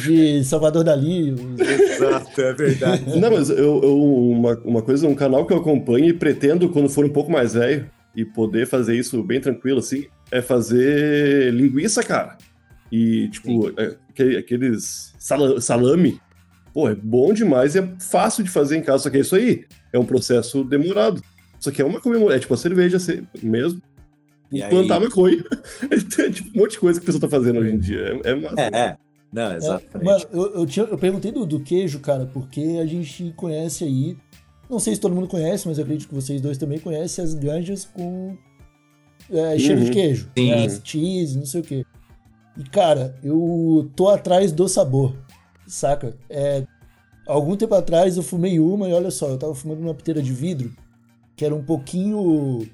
de, 0.04 0.38
de 0.40 0.44
Salvador 0.46 0.84
Dali. 0.84 1.36
Exato, 1.60 2.40
é 2.42 2.54
verdade. 2.54 3.20
Não, 3.20 3.32
mas 3.32 3.50
eu, 3.50 3.82
eu- 3.84 4.02
uma, 4.32 4.54
uma 4.64 4.82
coisa, 4.82 5.08
um 5.08 5.16
canal 5.16 5.46
que 5.46 5.54
eu 5.54 5.58
acompanho 5.58 6.06
e 6.06 6.14
pretendo, 6.14 6.70
quando 6.70 6.88
for 6.90 7.04
um 7.04 7.10
pouco 7.10 7.32
mais 7.32 7.54
velho, 7.54 7.90
e 8.16 8.24
poder 8.26 8.68
fazer 8.68 8.96
isso 8.96 9.22
bem 9.24 9.40
tranquilo, 9.42 9.80
assim, 9.80 10.06
é 10.32 10.42
fazer 10.42 11.54
linguiça, 11.54 12.04
cara. 12.04 12.38
E, 12.92 13.28
tipo, 13.30 13.70
é, 13.80 13.96
aquele- 14.10 14.38
aqueles 14.38 15.14
sala- 15.18 15.60
salame, 15.62 16.20
pô, 16.74 16.90
é 16.90 16.96
bom 16.96 17.34
demais 17.34 17.74
e 17.76 17.80
é 17.80 17.88
fácil 18.00 18.44
de 18.44 18.50
fazer 18.50 18.78
em 18.78 18.82
casa. 18.82 19.04
Só 19.04 19.10
que 19.10 19.18
é 19.18 19.22
isso 19.22 19.36
aí, 19.36 19.66
é 19.94 19.98
um 20.00 20.06
processo 20.06 20.64
demorado. 20.64 21.22
Só 21.62 21.72
que 21.72 21.82
é 21.82 21.86
uma 21.86 22.02
comemoração, 22.02 22.36
é 22.36 22.40
tipo 22.40 22.54
a 22.54 22.58
cerveja 22.58 22.98
assim, 22.98 23.26
mesmo. 23.42 23.82
E 24.52 24.62
aí- 24.62 24.70
plantar 24.70 25.00
maconha. 25.00 25.42
é 25.90 26.30
tipo 26.30 26.50
um 26.58 26.62
monte 26.62 26.72
de 26.72 26.80
coisa 26.80 27.00
que 27.00 27.06
a 27.06 27.08
pessoa 27.08 27.22
tá 27.22 27.30
fazendo 27.30 27.60
hoje 27.60 27.72
em 27.72 27.80
dia. 27.80 28.20
É, 28.26 28.32
é 28.32 28.36
massa. 28.36 28.62
É, 28.62 28.68
é. 28.78 28.98
Não, 29.32 29.52
É, 29.52 29.56
exatamente. 29.56 30.04
mano, 30.06 30.26
eu, 30.34 30.56
eu, 30.56 30.66
tinha- 30.66 30.86
eu 30.88 30.98
perguntei 30.98 31.32
do, 31.32 31.46
do 31.46 31.62
queijo, 31.62 32.00
cara, 32.02 32.26
porque 32.26 32.80
a 32.82 32.86
gente 32.86 33.32
conhece 33.38 33.86
aí. 33.86 34.18
Não 34.70 34.78
sei 34.80 34.96
se 34.96 35.00
todo 35.00 35.16
mundo 35.16 35.28
conhece, 35.28 35.68
mas 35.68 35.78
eu 35.78 35.84
acredito 35.86 36.10
que 36.10 36.16
vocês 36.16 36.42
dois 36.42 36.58
também 36.58 36.80
conhecem 36.80 37.24
as 37.24 37.34
ganjas 37.34 37.86
com 37.86 38.36
é, 39.30 39.58
cheiro 39.58 39.80
Uhum. 39.80 39.86
de 39.86 39.92
queijo. 39.92 40.30
Sim. 40.38 40.50
né, 40.50 40.66
as 40.66 40.82
cheese, 40.84 41.38
não 41.38 41.46
sei 41.46 41.62
o 41.62 41.64
quê. 41.64 41.86
E, 42.58 42.64
cara, 42.66 43.16
eu 43.24 43.90
tô 43.96 44.10
atrás 44.10 44.52
do 44.52 44.68
sabor, 44.68 45.16
saca? 45.66 46.18
É, 46.30 46.66
algum 47.26 47.56
tempo 47.56 47.74
atrás 47.76 48.18
eu 48.18 48.24
fumei 48.24 48.60
uma 48.60 48.90
e 48.90 48.94
olha 48.94 49.12
só, 49.12 49.30
eu 49.30 49.38
tava 49.38 49.56
fumando 49.56 49.80
uma 49.80 49.94
piteira 49.94 50.22
de 50.22 50.34
vidro 50.34 50.74
que 51.42 51.46
era 51.46 51.56
um 51.56 51.64
pouquinho 51.64 52.70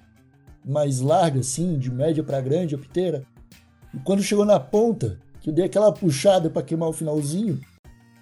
mais 0.65 0.99
larga, 0.99 1.39
assim, 1.39 1.79
de 1.79 1.89
média 1.89 2.21
pra 2.21 2.41
grande 2.41 2.75
a 2.75 2.77
piteira. 2.77 3.23
E 3.93 3.97
quando 3.99 4.21
chegou 4.21 4.43
na 4.43 4.59
ponta, 4.59 5.17
que 5.39 5.49
eu 5.49 5.53
dei 5.53 5.63
aquela 5.63 5.89
puxada 5.89 6.49
pra 6.49 6.61
queimar 6.61 6.89
o 6.89 6.93
finalzinho, 6.93 7.61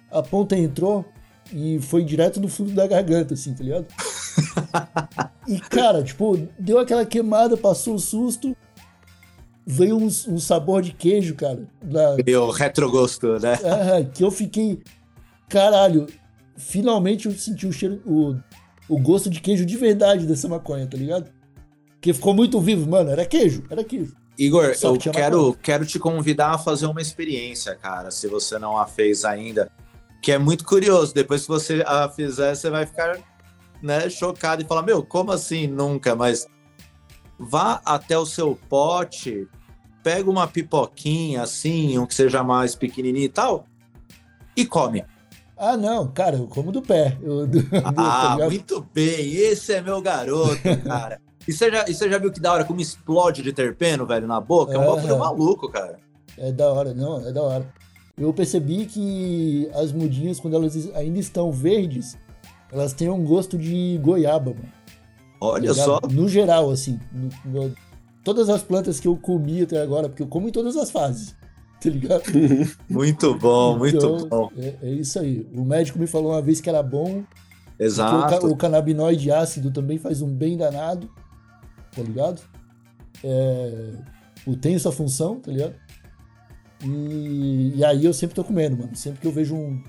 a 0.08 0.22
ponta 0.22 0.56
entrou 0.56 1.04
e 1.52 1.80
foi 1.80 2.04
direto 2.04 2.40
no 2.40 2.46
fundo 2.46 2.70
da 2.70 2.86
garganta, 2.86 3.34
assim, 3.34 3.54
tá 3.54 3.64
ligado? 3.64 3.86
e, 5.48 5.58
cara, 5.58 6.00
tipo, 6.04 6.38
deu 6.56 6.78
aquela 6.78 7.04
queimada, 7.04 7.56
passou 7.56 7.96
o 7.96 7.98
susto, 7.98 8.56
veio 9.66 9.98
um, 9.98 10.06
um 10.06 10.38
sabor 10.38 10.80
de 10.80 10.92
queijo, 10.92 11.34
cara, 11.34 11.66
da, 11.82 12.14
o 12.40 12.50
retrogosto, 12.52 13.36
né? 13.40 13.54
ah, 13.64 14.04
que 14.14 14.22
eu 14.22 14.30
fiquei. 14.30 14.80
Caralho, 15.48 16.06
finalmente 16.56 17.26
eu 17.26 17.32
senti 17.32 17.66
o 17.66 17.72
cheiro, 17.72 18.00
o, 18.06 18.36
o 18.88 18.98
gosto 18.98 19.28
de 19.28 19.40
queijo 19.40 19.64
de 19.64 19.76
verdade 19.76 20.26
dessa 20.26 20.48
maconha, 20.48 20.86
tá 20.86 20.96
ligado? 20.96 21.30
Que 22.00 22.12
ficou 22.12 22.34
muito 22.34 22.60
vivo, 22.60 22.88
mano. 22.88 23.10
Era 23.10 23.24
queijo, 23.24 23.64
era 23.68 23.82
queijo. 23.82 24.14
Igor, 24.38 24.74
Só 24.76 24.88
eu 24.88 24.98
que 24.98 25.10
quero, 25.10 25.38
maconha. 25.38 25.58
quero 25.62 25.86
te 25.86 25.98
convidar 25.98 26.50
a 26.50 26.58
fazer 26.58 26.86
uma 26.86 27.00
experiência, 27.00 27.74
cara, 27.74 28.10
se 28.10 28.28
você 28.28 28.58
não 28.58 28.78
a 28.78 28.86
fez 28.86 29.24
ainda. 29.24 29.70
Que 30.22 30.32
é 30.32 30.38
muito 30.38 30.64
curioso. 30.64 31.14
Depois 31.14 31.42
que 31.42 31.48
você 31.48 31.82
a 31.86 32.08
fizer, 32.08 32.54
você 32.54 32.68
vai 32.68 32.86
ficar 32.86 33.18
né, 33.82 34.08
chocado 34.10 34.62
e 34.62 34.66
falar: 34.66 34.82
Meu, 34.82 35.02
como 35.02 35.32
assim 35.32 35.66
nunca? 35.66 36.14
Mas 36.14 36.46
vá 37.38 37.80
até 37.84 38.18
o 38.18 38.26
seu 38.26 38.58
pote, 38.68 39.48
pega 40.02 40.30
uma 40.30 40.46
pipoquinha 40.46 41.42
assim, 41.42 41.98
um 41.98 42.06
que 42.06 42.14
seja 42.14 42.42
mais 42.42 42.74
pequenininho 42.74 43.24
e 43.24 43.30
tal, 43.30 43.66
e 44.56 44.64
come. 44.64 45.04
Ah, 45.56 45.76
não, 45.76 46.06
cara, 46.08 46.36
eu 46.36 46.46
como 46.46 46.70
do 46.70 46.82
pé. 46.82 47.16
Eu, 47.22 47.46
do, 47.48 47.62
tá 47.62 47.92
Ah, 47.96 48.32
ligado? 48.34 48.50
muito 48.50 48.86
bem. 48.92 49.34
Esse 49.34 49.72
é 49.74 49.80
meu 49.80 50.00
garoto, 50.02 50.60
cara. 50.84 51.20
E 51.48 51.52
você 51.52 51.70
já, 51.70 51.84
e 51.88 51.94
você 51.94 52.10
já 52.10 52.18
viu 52.18 52.30
que 52.32 52.40
da 52.40 52.52
hora 52.52 52.64
como 52.64 52.80
explode 52.80 53.42
de 53.42 53.52
terpeno, 53.52 54.04
velho, 54.04 54.26
na 54.26 54.40
boca? 54.40 54.72
É 54.74 54.78
um 54.78 54.94
bagulho 54.96 55.18
maluco, 55.18 55.68
cara. 55.70 55.98
É 56.36 56.52
da 56.52 56.70
hora, 56.72 56.92
não, 56.92 57.26
é 57.26 57.32
da 57.32 57.42
hora. 57.42 57.66
Eu 58.18 58.32
percebi 58.32 58.86
que 58.86 59.70
as 59.74 59.92
mudinhas, 59.92 60.40
quando 60.40 60.56
elas 60.56 60.90
ainda 60.94 61.18
estão 61.18 61.52
verdes, 61.52 62.16
elas 62.72 62.92
têm 62.92 63.08
um 63.08 63.24
gosto 63.24 63.56
de 63.56 63.98
goiaba, 64.02 64.50
mano. 64.50 64.72
Olha 65.40 65.68
Tá 65.68 65.72
ligado? 65.72 65.84
só. 65.86 66.00
No 66.10 66.28
geral, 66.28 66.70
assim. 66.70 66.98
no- 67.12 67.64
no- 67.68 67.74
todas 68.24 68.48
as 68.48 68.62
plantas 68.62 68.98
que 68.98 69.06
eu 69.06 69.16
comi 69.16 69.62
até 69.62 69.80
agora, 69.80 70.08
porque 70.08 70.22
eu 70.22 70.26
como 70.26 70.48
em 70.48 70.52
todas 70.52 70.76
as 70.76 70.90
fases. 70.90 71.36
Tá 71.82 71.90
ligado? 71.90 72.22
Muito 72.88 73.34
bom, 73.38 73.76
muito 73.78 73.96
Então, 73.98 74.28
bom. 74.28 74.50
É, 74.56 74.74
é 74.82 74.90
isso 74.92 75.18
aí. 75.18 75.46
O 75.54 75.62
médico 75.64 75.98
me 75.98 76.06
falou 76.06 76.32
uma 76.32 76.40
vez 76.42 76.60
que 76.60 76.68
era 76.68 76.82
bom, 76.82 77.20
o, 77.20 77.82
Exato. 77.82 78.40
ca- 78.40 78.46
o 78.46 78.56
canabinoide 78.56 79.30
ácido 79.30 79.70
também 79.70 79.98
faz 79.98 80.22
um 80.22 80.28
bem 80.34 80.56
danado, 80.56 81.10
tá 81.94 82.02
ligado? 82.02 82.40
É, 83.22 83.92
o- 84.46 84.56
tem 84.56 84.78
sua 84.78 84.90
função, 84.90 85.38
tá 85.38 85.52
ligado? 85.52 85.74
E, 86.84 87.72
e 87.76 87.84
aí 87.84 88.04
eu 88.04 88.12
sempre 88.14 88.34
tô 88.34 88.42
comendo, 88.44 88.76
mano. 88.78 88.96
Sempre 88.96 89.20
que 89.20 89.26
eu 89.26 89.32
vejo 89.32 89.54
um, 89.54 89.82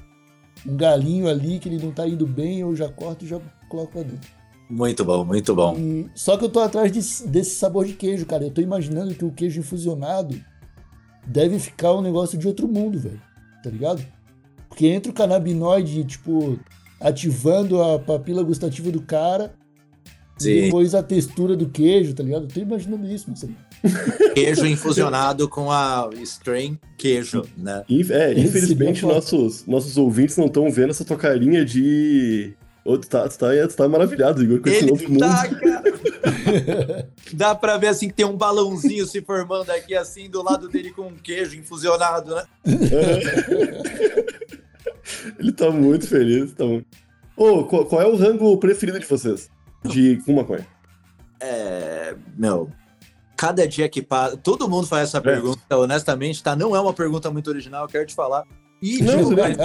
um 0.65 0.75
galinho 0.75 1.27
ali 1.27 1.57
que 1.59 1.69
ele 1.69 1.83
não 1.83 1.91
tá 1.91 2.07
indo 2.07 2.27
bem, 2.27 2.59
eu 2.59 2.75
já 2.75 2.89
corto 2.89 3.23
e 3.25 3.27
já 3.27 3.39
coloco 3.69 3.93
pra 3.93 4.03
dentro. 4.03 4.29
Muito 4.69 5.05
bom, 5.05 5.23
muito 5.23 5.55
bom. 5.55 5.75
E- 5.77 6.09
só 6.13 6.37
que 6.37 6.43
eu 6.45 6.49
tô 6.49 6.59
atrás 6.59 6.91
desse, 6.91 7.25
desse 7.27 7.55
sabor 7.55 7.85
de 7.85 7.93
queijo, 7.93 8.25
cara. 8.25 8.43
Eu 8.43 8.51
tô 8.51 8.61
imaginando 8.61 9.15
que 9.15 9.23
o 9.23 9.31
queijo 9.31 9.59
infusionado 9.61 10.37
deve 11.27 11.59
ficar 11.59 11.93
um 11.93 12.01
negócio 12.01 12.37
de 12.37 12.47
outro 12.47 12.67
mundo, 12.67 12.97
velho. 12.97 13.21
Tá 13.63 13.69
ligado? 13.69 14.03
Porque 14.69 14.87
entra 14.87 15.11
o 15.11 15.15
canabinoide, 15.15 16.03
tipo, 16.05 16.59
ativando 16.99 17.81
a 17.81 17.99
papila 17.99 18.43
gustativa 18.43 18.89
do 18.91 19.01
cara. 19.01 19.53
E 20.39 20.43
Sim. 20.43 20.61
depois 20.61 20.93
a 20.93 21.01
textura 21.01 21.55
do 21.55 21.67
queijo, 21.67 22.13
tá 22.13 22.21
ligado? 22.21 22.43
Eu 22.43 22.47
tô 22.47 22.59
imaginando 22.59 23.07
isso, 23.07 23.27
Marcelo. 23.27 23.55
Queijo 24.33 24.65
infusionado 24.67 25.47
com 25.49 25.71
a 25.71 26.09
strain 26.23 26.79
queijo, 26.97 27.43
né? 27.57 27.83
É, 28.09 28.39
infelizmente 28.39 29.01
pode. 29.01 29.13
nossos, 29.13 29.65
nossos 29.65 29.97
ouvintes 29.97 30.37
não 30.37 30.45
estão 30.45 30.69
vendo 30.69 30.91
essa 30.91 31.05
tua 31.05 31.17
carinha 31.17 31.65
de. 31.65 32.53
Ô, 32.87 32.97
tu, 32.97 33.07
tá, 33.09 33.27
tu, 33.27 33.37
tá, 33.37 33.47
tu 33.67 33.75
tá 33.75 33.89
maravilhado, 33.89 34.41
Igor, 34.41 34.61
com 34.61 34.69
esse 34.69 34.85
novo 34.85 35.03
Ele 35.03 35.09
mundo. 35.09 35.19
tá, 35.19 35.49
cara. 35.49 37.09
Dá 37.33 37.53
pra 37.53 37.77
ver 37.77 37.87
assim 37.87 38.07
que 38.07 38.13
tem 38.13 38.25
um 38.25 38.37
balãozinho 38.37 39.05
se 39.05 39.21
formando 39.21 39.69
aqui 39.71 39.93
assim 39.93 40.29
do 40.29 40.41
lado 40.41 40.69
dele 40.69 40.93
com 40.93 41.07
um 41.07 41.15
queijo 41.15 41.57
infusionado, 41.57 42.33
né? 42.33 42.45
Ele 45.37 45.51
tá 45.51 45.69
muito 45.69 46.07
feliz. 46.07 46.53
Tá 46.53 46.63
muito... 46.63 46.87
Ô, 47.35 47.65
qual, 47.65 47.85
qual 47.85 48.01
é 48.01 48.07
o 48.07 48.15
rango 48.15 48.57
preferido 48.57 48.97
de 48.97 49.05
vocês? 49.05 49.49
De 49.83 50.21
com 50.25 50.35
maconha? 50.35 50.65
É, 51.41 52.15
meu, 52.37 52.71
cada 53.35 53.67
dia 53.67 53.89
que 53.89 54.01
passa, 54.01 54.37
todo 54.37 54.69
mundo 54.69 54.87
faz 54.87 55.09
essa 55.09 55.19
pergunta, 55.19 55.77
honestamente, 55.77 56.41
tá? 56.41 56.55
Não 56.55 56.73
é 56.73 56.79
uma 56.79 56.93
pergunta 56.93 57.29
muito 57.29 57.49
original, 57.49 57.83
eu 57.83 57.89
quero 57.89 58.05
te 58.05 58.15
falar. 58.15 58.45
E 58.81 58.99
tudo 58.99 59.35
velho, 59.35 59.57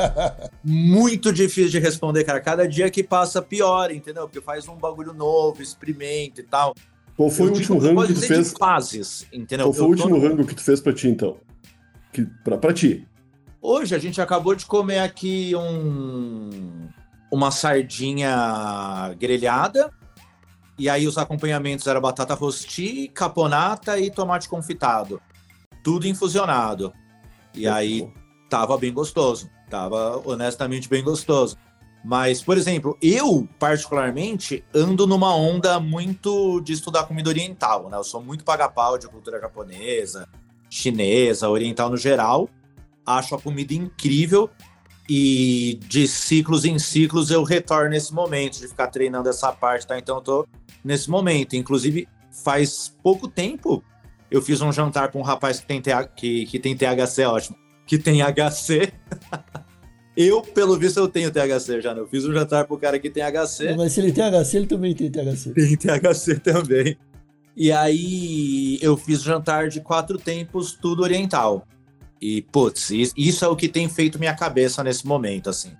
muito 0.64 1.32
difícil 1.32 1.68
de 1.70 1.78
responder, 1.78 2.24
cara. 2.24 2.40
Cada 2.40 2.66
dia 2.66 2.90
que 2.90 3.02
passa 3.02 3.42
piora, 3.42 3.92
entendeu? 3.92 4.22
Porque 4.26 4.40
faz 4.40 4.66
um 4.68 4.76
bagulho 4.76 5.12
novo, 5.12 5.60
experimenta 5.62 6.40
e 6.40 6.44
tal. 6.44 6.74
Qual 7.16 7.28
foi 7.28 7.46
Eu 7.48 7.52
o 7.52 7.54
último 7.56 7.78
rango 7.78 7.94
pode 7.96 8.14
que 8.14 8.20
tu 8.20 8.26
fez? 8.26 8.54
fases, 8.58 9.26
entendeu? 9.32 9.66
Qual 9.66 9.74
foi 9.74 9.82
o 9.82 9.92
Eu 9.92 9.96
tô 9.96 10.02
último 10.04 10.18
no- 10.18 10.26
rango 10.28 10.46
que 10.46 10.54
tu 10.54 10.62
fez 10.62 10.80
pra 10.80 10.94
ti, 10.94 11.08
então? 11.08 11.36
Que, 12.10 12.24
pra, 12.42 12.56
pra 12.56 12.72
ti. 12.72 13.06
Hoje 13.60 13.94
a 13.94 13.98
gente 13.98 14.20
acabou 14.20 14.54
de 14.54 14.64
comer 14.66 14.98
aqui 15.00 15.52
um 15.54 16.88
uma 17.30 17.50
sardinha 17.50 19.14
grelhada. 19.18 19.90
E 20.78 20.88
aí 20.88 21.06
os 21.06 21.18
acompanhamentos 21.18 21.86
eram 21.86 22.00
batata 22.00 22.34
rosti, 22.34 23.08
caponata 23.08 23.98
e 23.98 24.10
tomate 24.10 24.48
confitado. 24.48 25.20
Tudo 25.84 26.06
infusionado. 26.08 26.92
E 27.54 27.68
aí 27.68 28.10
tava 28.52 28.76
bem 28.76 28.92
gostoso. 28.92 29.50
Tava 29.70 30.20
honestamente 30.26 30.86
bem 30.86 31.02
gostoso. 31.02 31.56
Mas, 32.04 32.42
por 32.42 32.58
exemplo, 32.58 32.98
eu, 33.00 33.48
particularmente, 33.58 34.62
ando 34.74 35.06
numa 35.06 35.34
onda 35.34 35.80
muito 35.80 36.60
de 36.60 36.74
estudar 36.74 37.04
comida 37.04 37.30
oriental, 37.30 37.88
né? 37.88 37.96
Eu 37.96 38.04
sou 38.04 38.22
muito 38.22 38.44
paga-pau 38.44 38.98
de 38.98 39.08
cultura 39.08 39.40
japonesa, 39.40 40.28
chinesa, 40.68 41.48
oriental 41.48 41.88
no 41.88 41.96
geral. 41.96 42.46
Acho 43.06 43.36
a 43.36 43.40
comida 43.40 43.72
incrível 43.72 44.50
e 45.08 45.80
de 45.86 46.06
ciclos 46.06 46.66
em 46.66 46.78
ciclos 46.78 47.30
eu 47.30 47.44
retorno 47.44 47.88
nesse 47.88 48.12
momento 48.12 48.58
de 48.58 48.68
ficar 48.68 48.88
treinando 48.88 49.30
essa 49.30 49.50
parte, 49.50 49.86
tá? 49.86 49.98
Então 49.98 50.16
eu 50.16 50.22
tô 50.22 50.46
nesse 50.84 51.08
momento. 51.08 51.56
Inclusive, 51.56 52.06
faz 52.30 52.94
pouco 53.02 53.28
tempo 53.28 53.82
eu 54.30 54.42
fiz 54.42 54.60
um 54.62 54.72
jantar 54.72 55.10
com 55.10 55.20
um 55.20 55.22
rapaz 55.22 55.60
que 55.60 55.66
tem, 55.66 55.80
TH, 55.80 56.08
que, 56.16 56.46
que 56.46 56.58
tem 56.58 56.74
THC, 56.74 57.26
ótimo, 57.26 57.56
que 57.92 57.98
tem 57.98 58.22
HC. 58.22 58.90
eu, 60.16 60.40
pelo 60.40 60.78
visto, 60.78 60.98
eu 60.98 61.08
tenho 61.08 61.30
THC 61.30 61.82
já, 61.82 61.94
né? 61.94 62.00
Eu 62.00 62.08
fiz 62.08 62.24
um 62.24 62.32
jantar 62.32 62.66
pro 62.66 62.78
cara 62.78 62.98
que 62.98 63.10
tem 63.10 63.22
HC. 63.22 63.74
Mas 63.76 63.92
se 63.92 64.00
ele 64.00 64.12
tem 64.12 64.24
HC, 64.24 64.56
ele 64.56 64.66
também 64.66 64.94
tem 64.94 65.10
THC. 65.10 65.52
Tem 65.52 65.76
THC 65.76 66.40
também. 66.40 66.96
E 67.54 67.70
aí 67.70 68.78
eu 68.80 68.96
fiz 68.96 69.22
jantar 69.22 69.68
de 69.68 69.82
quatro 69.82 70.16
tempos, 70.16 70.72
tudo 70.72 71.02
oriental. 71.02 71.68
E, 72.18 72.40
putz, 72.40 72.90
is- 72.90 73.12
isso 73.14 73.44
é 73.44 73.48
o 73.48 73.54
que 73.54 73.68
tem 73.68 73.86
feito 73.90 74.18
minha 74.18 74.34
cabeça 74.34 74.82
nesse 74.82 75.06
momento, 75.06 75.50
assim. 75.50 75.72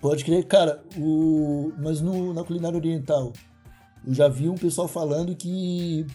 Pode 0.00 0.24
crer, 0.24 0.44
cara, 0.44 0.84
o... 0.96 1.72
mas 1.78 2.00
no, 2.00 2.32
na 2.32 2.44
culinária 2.44 2.78
oriental, 2.78 3.32
eu 4.06 4.14
já 4.14 4.28
vi 4.28 4.48
um 4.48 4.54
pessoal 4.54 4.86
falando 4.86 5.34
que 5.34 6.06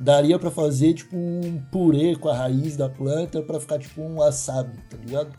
daria 0.00 0.38
pra 0.38 0.50
fazer 0.50 0.94
tipo 0.94 1.16
um 1.16 1.60
purê 1.72 2.14
com 2.16 2.28
a 2.28 2.36
raiz 2.36 2.76
da 2.76 2.88
planta 2.88 3.42
pra 3.42 3.58
ficar 3.60 3.78
tipo 3.78 4.00
um 4.02 4.16
wasabi, 4.16 4.76
tá 4.90 4.96
ligado? 4.96 5.30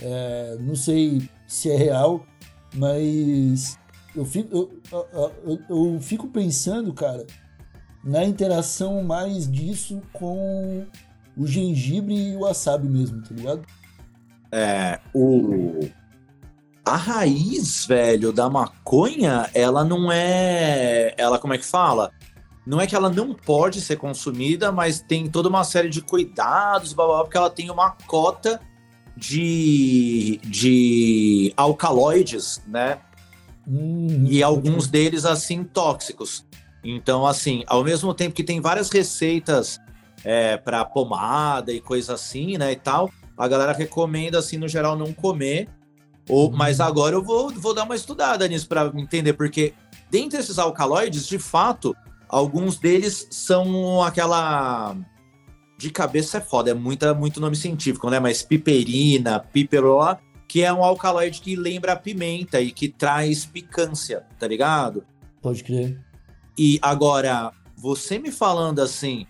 É, 0.00 0.56
não 0.60 0.76
sei 0.76 1.28
se 1.46 1.70
é 1.70 1.76
real, 1.76 2.24
mas 2.74 3.78
eu 4.14 4.24
fico, 4.24 4.54
eu- 4.54 4.70
eu- 5.44 5.60
eu 5.68 6.00
fico 6.00 6.28
pensando, 6.28 6.92
cara, 6.92 7.26
na 8.04 8.24
interação 8.24 9.02
mais 9.02 9.50
disso 9.50 10.00
com 10.12 10.86
o 11.36 11.46
gengibre 11.46 12.14
e 12.14 12.36
o 12.36 12.40
wasabi 12.40 12.88
mesmo, 12.88 13.22
tá 13.22 13.34
ligado? 13.34 13.62
É, 14.52 15.00
o... 15.14 15.80
A 16.84 16.94
raiz, 16.96 17.84
velho, 17.84 18.32
da 18.32 18.48
maconha, 18.48 19.50
ela 19.52 19.84
não 19.84 20.10
é. 20.12 21.12
Ela, 21.16 21.36
como 21.36 21.52
é 21.52 21.58
que 21.58 21.64
fala? 21.64 22.12
Não 22.66 22.80
é 22.80 22.86
que 22.86 22.96
ela 22.96 23.08
não 23.08 23.32
pode 23.32 23.80
ser 23.80 23.96
consumida, 23.96 24.72
mas 24.72 25.00
tem 25.00 25.28
toda 25.28 25.48
uma 25.48 25.62
série 25.62 25.88
de 25.88 26.02
cuidados, 26.02 26.92
blá, 26.92 27.06
blá, 27.06 27.14
blá, 27.14 27.24
porque 27.24 27.38
ela 27.38 27.50
tem 27.50 27.70
uma 27.70 27.92
cota 28.06 28.60
de, 29.16 30.40
de 30.44 31.54
alcaloides, 31.56 32.60
né? 32.66 32.98
Hum, 33.66 34.26
e 34.28 34.42
alguns 34.42 34.88
deles 34.88 35.24
assim 35.24 35.62
tóxicos. 35.62 36.44
Então, 36.84 37.26
assim, 37.26 37.64
ao 37.66 37.82
mesmo 37.82 38.12
tempo 38.12 38.34
que 38.34 38.44
tem 38.44 38.60
várias 38.60 38.90
receitas 38.90 39.80
é, 40.24 40.56
para 40.56 40.84
pomada 40.84 41.72
e 41.72 41.80
coisa 41.80 42.14
assim, 42.14 42.58
né, 42.58 42.72
e 42.72 42.76
tal, 42.76 43.10
a 43.36 43.46
galera 43.46 43.72
recomenda 43.72 44.38
assim 44.38 44.56
no 44.56 44.68
geral 44.68 44.96
não 44.96 45.12
comer. 45.12 45.68
Ou, 46.28 46.50
mas 46.50 46.80
agora 46.80 47.14
eu 47.14 47.22
vou, 47.22 47.50
vou 47.50 47.72
dar 47.72 47.84
uma 47.84 47.94
estudada 47.94 48.48
nisso 48.48 48.66
para 48.66 48.90
entender 48.96 49.34
porque 49.34 49.72
dentre 50.10 50.40
esses 50.40 50.58
alcaloides, 50.58 51.26
de 51.26 51.38
fato, 51.38 51.96
alguns 52.28 52.78
deles 52.78 53.26
são 53.30 54.02
aquela 54.02 54.96
de 55.78 55.90
cabeça 55.90 56.38
é 56.38 56.40
foda, 56.40 56.70
é 56.70 56.74
muita, 56.74 57.12
muito 57.12 57.40
nome 57.40 57.54
científico, 57.54 58.08
né? 58.08 58.18
Mas 58.18 58.42
piperina, 58.42 59.40
piperola, 59.40 60.18
que 60.48 60.62
é 60.62 60.72
um 60.72 60.82
alcaloide 60.82 61.40
que 61.40 61.54
lembra 61.54 61.92
a 61.92 61.96
pimenta 61.96 62.60
e 62.60 62.72
que 62.72 62.88
traz 62.88 63.44
picância, 63.44 64.24
tá 64.38 64.48
ligado? 64.48 65.04
Pode 65.42 65.62
crer. 65.62 66.00
E 66.58 66.78
agora, 66.80 67.52
você 67.76 68.18
me 68.18 68.32
falando 68.32 68.80
assim 68.80 69.26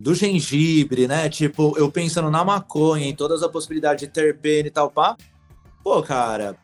do 0.00 0.14
gengibre, 0.14 1.06
né? 1.06 1.28
Tipo, 1.28 1.74
eu 1.76 1.90
pensando 1.90 2.30
na 2.30 2.44
maconha, 2.44 3.06
em 3.06 3.14
todas 3.14 3.42
as 3.42 3.50
possibilidades 3.50 4.06
de 4.06 4.12
terpene 4.12 4.68
e 4.68 4.70
tal, 4.70 4.90
pá. 4.90 5.16
Pô, 5.82 6.02
cara, 6.02 6.56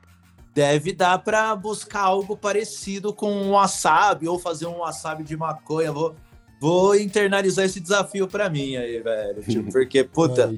deve 0.55 0.93
dar 0.93 1.19
pra 1.19 1.55
buscar 1.57 2.03
algo 2.03 2.37
parecido 2.37 3.13
com 3.13 3.31
um 3.31 3.51
wasabi 3.53 4.29
ou 4.29 4.39
fazer 4.39 4.67
um 4.67 4.79
wasabi 4.79 5.25
de 5.25 5.37
maconha. 5.37 5.91
Vou, 5.93 6.15
vou 6.61 6.95
internalizar 6.97 7.65
esse 7.65 7.81
desafio 7.81 8.29
pra 8.29 8.49
mim 8.49 8.77
aí, 8.77 9.01
velho. 9.01 9.43
Tipo, 9.43 9.71
porque, 9.73 10.05
puta, 10.05 10.55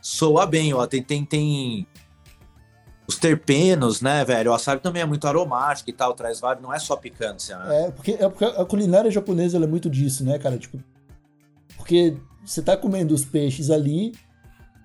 soa 0.00 0.44
bem, 0.46 0.74
ó. 0.74 0.86
Tem, 0.86 1.02
tem, 1.02 1.24
tem 1.24 1.86
os 3.08 3.16
terpenos, 3.16 4.00
né, 4.02 4.24
velho? 4.24 4.50
O 4.50 4.52
wasabi 4.52 4.82
também 4.82 5.02
é 5.02 5.06
muito 5.06 5.26
aromático 5.26 5.88
e 5.90 5.92
tal, 5.92 6.12
traz 6.14 6.38
vários, 6.38 6.62
não 6.62 6.72
é 6.72 6.78
só 6.78 6.94
picância, 6.96 7.58
né? 7.58 7.86
É, 7.86 7.90
porque, 7.90 8.10
é 8.12 8.28
porque 8.28 8.44
a 8.44 8.64
culinária 8.64 9.10
japonesa 9.10 9.56
é 9.56 9.66
muito 9.66 9.88
disso, 9.88 10.24
né, 10.24 10.38
cara? 10.38 10.58
Tipo, 10.58 10.78
porque 11.76 12.16
você 12.44 12.60
tá 12.62 12.76
comendo 12.76 13.14
os 13.14 13.24
peixes 13.24 13.70
ali 13.70 14.12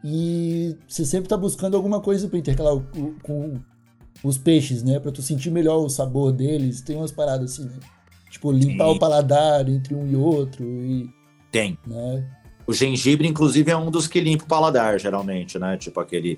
E 0.03 0.77
você 0.87 1.03
sempre 1.03 1.27
tá 1.27 1.35
buscando 1.35 1.75
alguma 1.75 1.99
coisa 1.99 2.27
pra 2.29 2.37
intercalar 2.37 2.73
o- 2.75 2.85
o- 2.95 3.15
com 3.23 3.59
os 4.23 4.37
peixes, 4.37 4.83
né? 4.83 4.99
Pra 4.99 5.11
tu 5.11 5.21
sentir 5.21 5.51
melhor 5.51 5.77
o 5.77 5.89
sabor 5.89 6.31
deles. 6.31 6.81
Tem 6.81 6.95
umas 6.95 7.11
paradas 7.11 7.53
assim, 7.53 7.65
né? 7.65 7.79
Tipo, 8.29 8.51
limpar 8.51 8.87
Sim. 8.87 8.95
o 8.95 8.99
paladar 8.99 9.69
entre 9.69 9.95
um 9.95 10.07
e 10.07 10.15
outro. 10.15 10.65
E, 10.65 11.09
Tem. 11.51 11.77
né? 11.85 12.27
O 12.65 12.73
gengibre, 12.73 13.27
inclusive, 13.27 13.71
é 13.71 13.77
um 13.77 13.89
dos 13.89 14.07
que 14.07 14.19
limpa 14.19 14.43
o 14.43 14.47
paladar, 14.47 14.99
geralmente, 14.99 15.57
né? 15.57 15.77
Tipo 15.77 15.99
aquele 15.99 16.37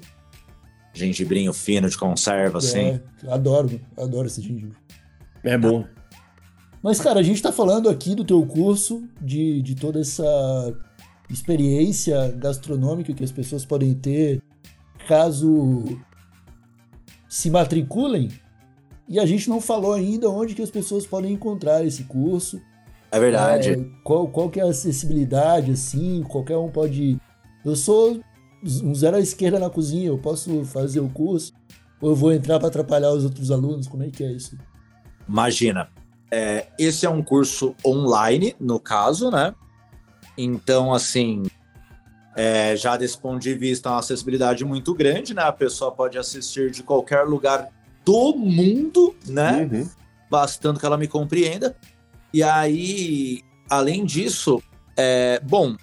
gengibrinho 0.94 1.52
fino 1.54 1.90
de 1.90 1.98
conserva, 1.98 2.60
assim. 2.60 2.80
É, 2.80 3.02
eu 3.24 3.34
adoro, 3.34 3.82
adoro 3.98 4.28
esse 4.28 4.42
gengibre. 4.42 4.78
É 5.44 5.58
bom. 5.58 5.86
Mas, 6.82 7.00
cara, 7.00 7.20
a 7.20 7.24
gente 7.24 7.42
tá 7.42 7.52
falando 7.52 7.90
aqui 7.90 8.16
do 8.16 8.24
teu 8.24 8.46
curso, 8.46 9.04
de, 9.22 9.62
de 9.62 9.76
toda 9.76 10.00
essa 10.00 10.74
experiência 11.30 12.32
gastronômica 12.38 13.14
que 13.14 13.24
as 13.24 13.32
pessoas 13.32 13.66
podem 13.66 13.94
ter 13.94 14.42
caso 15.08 16.00
se 17.30 17.50
matriculem. 17.50 18.30
E 19.08 19.20
a 19.20 19.26
gente 19.26 19.50
não 19.50 19.62
falou 19.62 19.94
ainda 19.94 20.30
onde 20.30 20.54
que 20.56 20.62
as 20.62 20.72
pessoas 20.72 21.06
podem 21.06 21.34
encontrar 21.34 21.86
esse 21.86 22.04
curso. 22.04 22.60
É 23.12 23.20
verdade. 23.20 23.72
É, 23.72 23.86
qual, 24.04 24.28
qual 24.28 24.50
que 24.50 24.60
é 24.60 24.64
a 24.64 24.70
acessibilidade, 24.70 25.72
assim, 25.72 26.24
qualquer 26.24 26.58
um 26.58 26.70
pode... 26.70 27.18
Eu 27.64 27.76
sou 27.76 28.20
um 28.84 28.94
zero 28.94 29.18
à 29.18 29.20
esquerda 29.20 29.60
na 29.60 29.70
cozinha, 29.70 30.08
eu 30.08 30.18
posso 30.18 30.66
fazer 30.66 31.00
o 31.00 31.10
curso, 31.10 31.54
ou 32.02 32.10
eu 32.10 32.16
vou 32.16 32.34
entrar 32.34 32.60
para 32.60 32.68
atrapalhar 32.68 33.12
os 33.12 33.24
outros 33.24 33.52
alunos, 33.52 33.88
como 33.88 34.04
é 34.04 34.10
que 34.10 34.24
é 34.24 34.32
isso? 34.32 34.58
Imagina, 35.28 35.90
é, 36.32 36.68
esse 36.78 37.06
é 37.06 37.10
um 37.10 37.24
curso 37.24 37.76
online, 37.86 38.56
no 38.60 38.80
caso, 38.80 39.32
né? 39.32 39.54
Então, 40.38 40.94
assim, 40.94 41.44
é, 42.40 42.76
já 42.78 42.96
desse 42.96 43.18
ponto 43.18 43.42
de 43.42 43.54
vista, 43.54 43.90
é 43.90 43.92
uma 43.92 44.00
acessibilidade 44.00 44.64
muito 44.64 44.94
grande, 44.94 45.34
né? 45.34 45.42
A 45.42 45.52
pessoa 45.52 45.92
pode 45.92 46.18
assistir 46.18 46.72
de 46.72 46.82
qualquer 46.82 47.24
lugar 47.24 47.68
do 48.06 48.34
mundo, 48.34 49.14
né? 49.28 49.68
Uhum. 49.70 49.90
bastando 50.32 50.80
que 50.80 50.86
ela 50.86 50.98
me 50.98 51.06
compreenda. 51.06 51.76
E 52.34 52.42
aí, 52.42 53.44
além 53.70 54.06
disso, 54.06 54.64
é, 54.96 55.42
bom, 55.44 55.76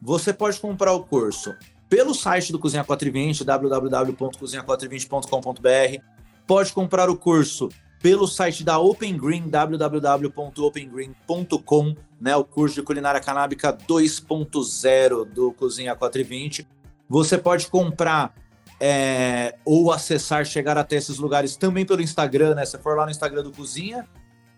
você 0.00 0.32
pode 0.32 0.58
comprar 0.58 0.94
o 0.94 1.04
curso 1.04 1.54
pelo 1.90 2.14
site 2.14 2.52
do 2.52 2.58
Cozinha 2.58 2.84
420, 2.84 3.44
www.cozinha420.com.br. 3.44 6.02
Pode 6.46 6.72
comprar 6.72 7.10
o 7.10 7.18
curso 7.18 7.68
pelo 8.00 8.26
site 8.26 8.64
da 8.64 8.78
Open 8.78 9.16
Green, 9.16 9.48
www.opengreen.com, 9.48 11.96
né, 12.20 12.36
o 12.36 12.44
curso 12.44 12.74
de 12.76 12.82
culinária 12.82 13.20
canábica 13.20 13.72
2.0 13.72 15.24
do 15.24 15.52
Cozinha 15.52 15.96
420. 15.96 16.68
Você 17.08 17.38
pode 17.38 17.68
comprar 17.68 18.34
é, 18.80 19.56
ou 19.64 19.90
acessar, 19.90 20.44
chegar 20.44 20.78
até 20.78 20.94
esses 20.96 21.18
lugares 21.18 21.56
também 21.56 21.84
pelo 21.84 22.00
Instagram, 22.02 22.54
né? 22.54 22.64
Se 22.64 22.78
for 22.78 22.96
lá 22.96 23.04
no 23.04 23.10
Instagram 23.10 23.42
do 23.42 23.50
Cozinha, 23.50 24.06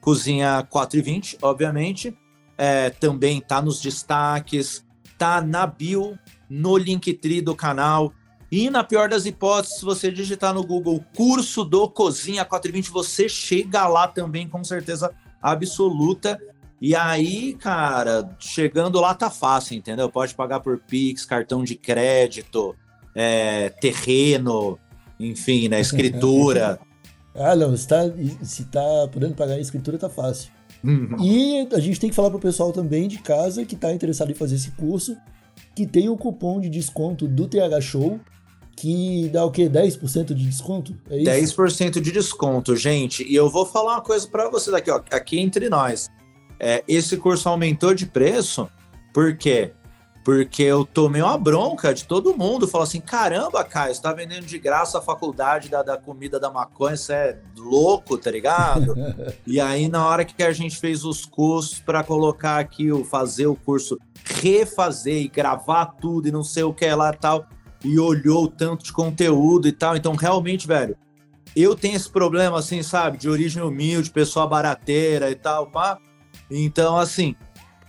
Cozinha 0.00 0.66
420, 0.68 1.38
obviamente. 1.42 2.14
É, 2.58 2.90
também 2.90 3.40
tá 3.40 3.62
nos 3.62 3.80
destaques, 3.80 4.84
tá 5.16 5.40
na 5.40 5.66
bio, 5.66 6.18
no 6.48 6.76
Linktree 6.76 7.40
do 7.40 7.56
canal. 7.56 8.12
E 8.50 8.68
na 8.68 8.82
pior 8.82 9.08
das 9.08 9.26
hipóteses, 9.26 9.78
se 9.78 9.84
você 9.84 10.10
digitar 10.10 10.52
no 10.52 10.64
Google 10.64 11.04
curso 11.16 11.64
do 11.64 11.88
Cozinha 11.88 12.44
420, 12.44 12.90
você 12.90 13.28
chega 13.28 13.86
lá 13.86 14.08
também 14.08 14.48
com 14.48 14.64
certeza 14.64 15.12
absoluta. 15.40 16.40
E 16.80 16.96
aí, 16.96 17.54
cara, 17.54 18.34
chegando 18.40 19.00
lá 19.00 19.14
tá 19.14 19.30
fácil, 19.30 19.76
entendeu? 19.76 20.08
Pode 20.08 20.34
pagar 20.34 20.60
por 20.60 20.78
Pix, 20.78 21.24
cartão 21.24 21.62
de 21.62 21.76
crédito, 21.76 22.74
é, 23.14 23.68
terreno, 23.68 24.78
enfim, 25.18 25.68
né? 25.68 25.80
Escritura. 25.80 26.78
Ah, 27.32 27.54
não, 27.54 27.76
se 27.76 27.86
tá, 27.86 28.00
se 28.42 28.64
tá 28.64 29.08
podendo 29.12 29.36
pagar 29.36 29.54
a 29.54 29.60
escritura, 29.60 29.96
tá 29.96 30.08
fácil. 30.08 30.50
Uhum. 30.82 31.16
E 31.20 31.68
a 31.72 31.78
gente 31.78 32.00
tem 32.00 32.10
que 32.10 32.16
falar 32.16 32.28
pro 32.28 32.40
pessoal 32.40 32.72
também 32.72 33.06
de 33.06 33.18
casa 33.18 33.64
que 33.64 33.76
tá 33.76 33.92
interessado 33.92 34.32
em 34.32 34.34
fazer 34.34 34.56
esse 34.56 34.72
curso, 34.72 35.16
que 35.74 35.86
tem 35.86 36.08
o 36.08 36.16
cupom 36.16 36.60
de 36.60 36.68
desconto 36.68 37.28
do 37.28 37.46
TH 37.46 37.80
Show, 37.80 38.20
que 38.80 39.28
dá 39.28 39.44
o 39.44 39.50
quê? 39.50 39.68
10% 39.68 40.32
de 40.32 40.46
desconto? 40.46 40.96
É 41.10 41.40
isso? 41.40 41.56
10% 41.56 42.00
de 42.00 42.10
desconto, 42.10 42.74
gente. 42.74 43.22
E 43.30 43.34
eu 43.34 43.50
vou 43.50 43.66
falar 43.66 43.96
uma 43.96 44.00
coisa 44.00 44.26
para 44.26 44.48
vocês 44.48 44.72
aqui, 44.74 44.90
ó, 44.90 45.02
aqui 45.10 45.38
entre 45.38 45.68
nós. 45.68 46.08
É, 46.58 46.82
esse 46.88 47.18
curso 47.18 47.48
aumentou 47.50 47.92
de 47.94 48.06
preço, 48.06 48.70
por 49.12 49.36
quê? 49.36 49.72
Porque 50.24 50.62
eu 50.62 50.84
tomei 50.86 51.20
uma 51.20 51.36
bronca 51.36 51.92
de 51.92 52.04
todo 52.06 52.36
mundo. 52.36 52.66
Falou 52.66 52.84
assim: 52.84 53.00
caramba, 53.00 53.62
Caio, 53.64 53.94
você 53.94 54.00
tá 54.00 54.14
vendendo 54.14 54.46
de 54.46 54.58
graça 54.58 54.98
a 54.98 55.02
faculdade 55.02 55.68
da, 55.68 55.82
da 55.82 55.98
comida 55.98 56.40
da 56.40 56.50
maconha, 56.50 56.96
você 56.96 57.12
é 57.12 57.38
louco, 57.56 58.16
tá 58.16 58.30
ligado? 58.30 58.94
e 59.46 59.60
aí, 59.60 59.88
na 59.88 60.06
hora 60.06 60.24
que 60.24 60.42
a 60.42 60.52
gente 60.52 60.76
fez 60.78 61.04
os 61.04 61.26
cursos 61.26 61.80
para 61.80 62.02
colocar 62.02 62.58
aqui, 62.58 62.90
o 62.90 63.04
fazer 63.04 63.46
o 63.46 63.56
curso, 63.56 63.98
refazer 64.24 65.22
e 65.22 65.28
gravar 65.28 65.86
tudo 65.86 66.28
e 66.28 66.32
não 66.32 66.44
sei 66.44 66.62
o 66.62 66.72
que 66.72 66.90
lá 66.94 67.10
e 67.10 67.16
tal, 67.16 67.46
e 67.84 67.98
olhou 67.98 68.48
tanto 68.48 68.84
de 68.84 68.92
conteúdo 68.92 69.66
e 69.68 69.72
tal. 69.72 69.96
Então, 69.96 70.14
realmente, 70.14 70.66
velho, 70.66 70.96
eu 71.54 71.74
tenho 71.74 71.96
esse 71.96 72.08
problema, 72.08 72.58
assim, 72.58 72.82
sabe, 72.82 73.18
de 73.18 73.28
origem 73.28 73.62
humilde, 73.62 74.10
pessoa 74.10 74.46
barateira 74.46 75.30
e 75.30 75.34
tal, 75.34 75.66
pá. 75.66 75.98
Então, 76.50 76.96
assim, 76.96 77.34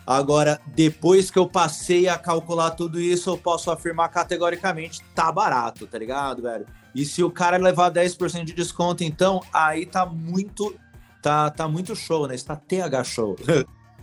agora, 0.06 0.60
depois 0.68 1.30
que 1.30 1.38
eu 1.38 1.48
passei 1.48 2.08
a 2.08 2.18
calcular 2.18 2.72
tudo 2.72 3.00
isso, 3.00 3.30
eu 3.30 3.38
posso 3.38 3.70
afirmar 3.72 4.10
categoricamente, 4.10 5.02
tá 5.14 5.32
barato, 5.32 5.86
tá 5.88 5.98
ligado, 5.98 6.42
velho? 6.42 6.66
E 6.94 7.06
se 7.06 7.24
o 7.24 7.32
cara 7.32 7.58
levar 7.58 7.92
10% 7.92 8.44
de 8.44 8.54
desconto, 8.54 9.04
então, 9.04 9.42
aí 9.54 9.86
tá 9.86 10.06
muito, 10.06 10.76
tá, 11.22 11.50
tá 11.50 11.68
muito 11.68 11.96
show, 11.96 12.28
né? 12.28 12.36
Está 12.36 12.56
TH 12.56 13.04
show. 13.04 13.36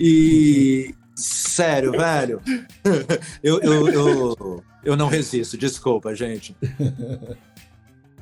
E, 0.01 0.95
sério, 1.19 1.93
velho, 1.93 2.41
eu, 3.43 3.61
eu, 3.61 3.89
eu, 3.89 4.65
eu 4.85 4.97
não 4.97 5.09
resisto, 5.09 5.59
desculpa, 5.59 6.15
gente. 6.15 6.57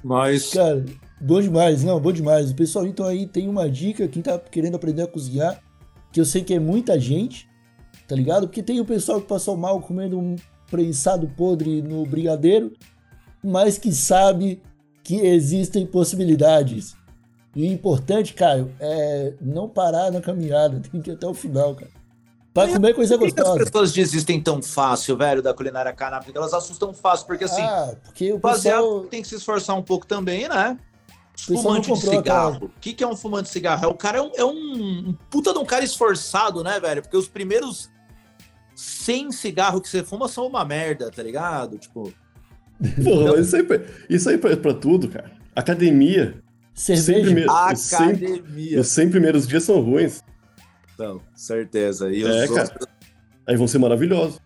Mas, 0.02 0.52
Cara, 0.52 0.84
bom 1.20 1.40
demais, 1.40 1.84
não, 1.84 2.00
bom 2.00 2.12
demais. 2.12 2.50
O 2.50 2.54
pessoal 2.54 2.86
então 2.86 3.06
aí 3.06 3.26
tem 3.26 3.48
uma 3.48 3.68
dica, 3.68 4.08
quem 4.08 4.22
tá 4.22 4.38
querendo 4.38 4.76
aprender 4.76 5.02
a 5.02 5.06
cozinhar, 5.06 5.60
que 6.12 6.20
eu 6.20 6.24
sei 6.24 6.42
que 6.42 6.54
é 6.54 6.58
muita 6.58 6.98
gente, 6.98 7.48
tá 8.08 8.14
ligado? 8.14 8.46
Porque 8.46 8.62
tem 8.62 8.80
o 8.80 8.84
pessoal 8.84 9.20
que 9.20 9.28
passou 9.28 9.56
mal 9.56 9.80
comendo 9.80 10.18
um 10.18 10.36
prensado 10.70 11.28
podre 11.28 11.82
no 11.82 12.04
brigadeiro, 12.06 12.72
mas 13.42 13.78
que 13.78 13.92
sabe 13.92 14.62
que 15.02 15.16
existem 15.16 15.86
possibilidades. 15.86 16.96
E 17.54 17.62
o 17.62 17.72
importante, 17.72 18.34
Caio, 18.34 18.72
é 18.80 19.34
não 19.40 19.68
parar 19.68 20.10
na 20.10 20.20
caminhada, 20.20 20.80
tem 20.90 21.00
que 21.00 21.10
ir 21.10 21.14
até 21.14 21.26
o 21.26 21.34
final, 21.34 21.74
cara. 21.74 21.90
Pra 22.64 22.72
comer 22.72 22.94
coisa 22.94 23.18
por 23.18 23.26
que 23.28 23.34
que 23.34 23.40
as 23.40 23.46
gostosa. 23.48 23.70
pessoas 23.70 23.92
desistem 23.92 24.40
tão 24.40 24.62
fácil, 24.62 25.16
velho, 25.16 25.42
da 25.42 25.52
culinária 25.54 25.92
canábica? 25.92 26.32
Elas 26.36 26.54
assustam 26.54 26.92
fácil, 26.94 27.26
porque 27.26 27.44
assim, 27.44 27.62
Ah, 27.62 27.94
porque 28.04 28.32
o 28.32 28.38
baseado 28.38 28.82
pessoal... 28.82 29.00
tem 29.04 29.22
que 29.22 29.28
se 29.28 29.34
esforçar 29.36 29.76
um 29.76 29.82
pouco 29.82 30.06
também, 30.06 30.48
né? 30.48 30.78
Fumante 31.38 31.92
de 31.92 31.98
aquela- 31.98 32.16
cigarro. 32.16 32.64
O 32.76 32.80
que, 32.80 32.94
que 32.94 33.04
é 33.04 33.06
um 33.06 33.14
fumante 33.14 33.44
de 33.44 33.50
cigarro? 33.50 33.84
É, 33.84 33.86
o 33.88 33.94
cara 33.94 34.18
é, 34.18 34.22
um, 34.22 34.30
é 34.36 34.44
um- 34.44 35.14
puta 35.30 35.52
de 35.52 35.58
um 35.58 35.64
cara 35.66 35.84
esforçado, 35.84 36.64
né, 36.64 36.80
velho? 36.80 37.02
Porque 37.02 37.16
os 37.16 37.28
primeiros 37.28 37.90
100 38.74 39.32
cigarros 39.32 39.82
que 39.82 39.88
você 39.88 40.02
fuma 40.02 40.28
são 40.28 40.46
uma 40.46 40.64
merda, 40.64 41.10
tá 41.10 41.22
ligado? 41.22 41.78
Tipo, 41.78 42.12
Porra, 43.04 43.40
isso 43.40 43.54
aí, 43.56 43.62
pra- 43.62 43.80
isso 44.08 44.28
aí 44.30 44.38
pra, 44.38 44.56
pra 44.56 44.72
tudo, 44.74 45.08
cara. 45.08 45.30
Academia, 45.54 46.42
sempre 46.74 47.02
Cerveja. 47.02 47.34
me- 47.34 47.46
os 47.72 47.80
100, 47.80 47.98
academia. 48.08 48.80
os 48.80 48.88
100 48.88 49.10
primeiros 49.10 49.46
dias 49.46 49.62
são 49.64 49.80
ruins. 49.80 50.22
Não, 50.98 51.20
certeza. 51.34 52.10
E 52.12 52.24
os 52.24 52.30
É, 52.30 52.40
outros 52.42 52.68
cara. 52.70 52.88
Aí 53.46 53.56
vão 53.56 53.68
ser 53.68 53.78
maravilhosos. 53.78 54.40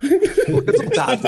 resultados. 0.00 1.24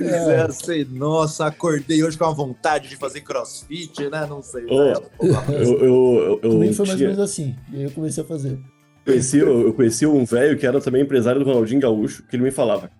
É. 0.00 0.34
É 0.34 0.40
assim, 0.42 0.84
nossa, 0.90 1.46
acordei 1.46 2.02
hoje 2.02 2.18
com 2.18 2.24
a 2.24 2.30
vontade 2.32 2.88
de 2.88 2.96
fazer 2.96 3.20
crossfit, 3.22 4.08
né? 4.10 4.26
Não 4.28 4.42
sei. 4.42 4.64
Velho. 4.66 5.00
Porra. 5.16 5.52
Eu, 5.54 5.62
eu, 5.62 5.80
eu, 5.82 6.40
eu 6.42 6.50
foi 6.50 6.58
mais 6.58 6.78
ou 6.80 6.86
menos 6.98 7.18
assim. 7.18 7.54
E 7.72 7.76
aí 7.76 7.82
eu 7.84 7.90
comecei 7.90 8.22
a 8.22 8.26
fazer. 8.26 8.58
conheci, 9.04 9.38
eu, 9.38 9.62
eu 9.62 9.72
conheci 9.72 10.06
um 10.06 10.24
velho 10.24 10.58
que 10.58 10.66
era 10.66 10.80
também 10.80 11.02
empresário 11.02 11.40
do 11.42 11.46
Ronaldinho 11.46 11.80
Gaúcho, 11.80 12.24
que 12.24 12.36
ele 12.36 12.42
me 12.42 12.50
falava: 12.50 12.90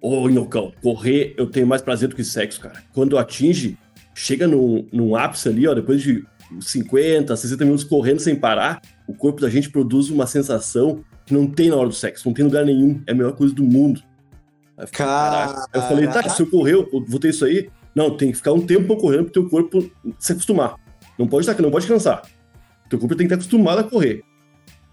Ô, 0.00 0.28
Inocão, 0.28 0.72
correr 0.82 1.34
eu 1.36 1.46
tenho 1.46 1.66
mais 1.66 1.82
prazer 1.82 2.08
do 2.08 2.14
que 2.16 2.22
sexo, 2.22 2.60
cara. 2.60 2.82
Quando 2.92 3.18
atinge, 3.18 3.76
chega 4.14 4.46
num, 4.46 4.86
num 4.92 5.16
ápice 5.16 5.48
ali, 5.48 5.66
ó, 5.66 5.74
depois 5.74 6.02
de 6.02 6.24
50, 6.60 7.36
60 7.36 7.64
minutos 7.64 7.84
correndo 7.84 8.20
sem 8.20 8.34
parar, 8.34 8.80
o 9.06 9.14
corpo 9.14 9.40
da 9.40 9.50
gente 9.50 9.70
produz 9.70 10.10
uma 10.10 10.26
sensação 10.26 11.04
que 11.26 11.34
não 11.34 11.46
tem 11.46 11.68
na 11.68 11.76
hora 11.76 11.88
do 11.88 11.94
sexo, 11.94 12.26
não 12.26 12.34
tem 12.34 12.44
lugar 12.44 12.64
nenhum, 12.64 13.02
é 13.06 13.12
a 13.12 13.14
melhor 13.14 13.32
coisa 13.32 13.54
do 13.54 13.62
mundo. 13.62 14.02
Aí 14.76 14.84
eu 14.84 14.86
fiquei, 14.86 15.04
"Caraca." 15.04 15.68
Eu 15.74 15.82
falei, 15.82 16.06
tá, 16.06 16.28
se 16.28 16.42
eu 16.42 16.50
correr, 16.50 16.74
eu 16.74 16.88
vou 17.06 17.20
ter 17.20 17.30
isso 17.30 17.44
aí? 17.44 17.68
Não, 17.94 18.16
tem 18.16 18.30
que 18.30 18.36
ficar 18.36 18.52
um 18.52 18.64
tempo 18.64 18.96
correndo 18.96 19.24
pro 19.24 19.32
teu 19.32 19.48
corpo 19.48 19.90
se 20.18 20.32
acostumar. 20.32 20.76
Não 21.18 21.26
pode 21.26 21.48
estar, 21.48 21.60
não 21.60 21.70
pode 21.70 21.86
cansar. 21.86 22.22
Teu 22.88 22.98
corpo 22.98 23.14
tem 23.14 23.26
que 23.26 23.34
estar 23.34 23.42
acostumado 23.42 23.80
a 23.80 23.84
correr. 23.84 24.22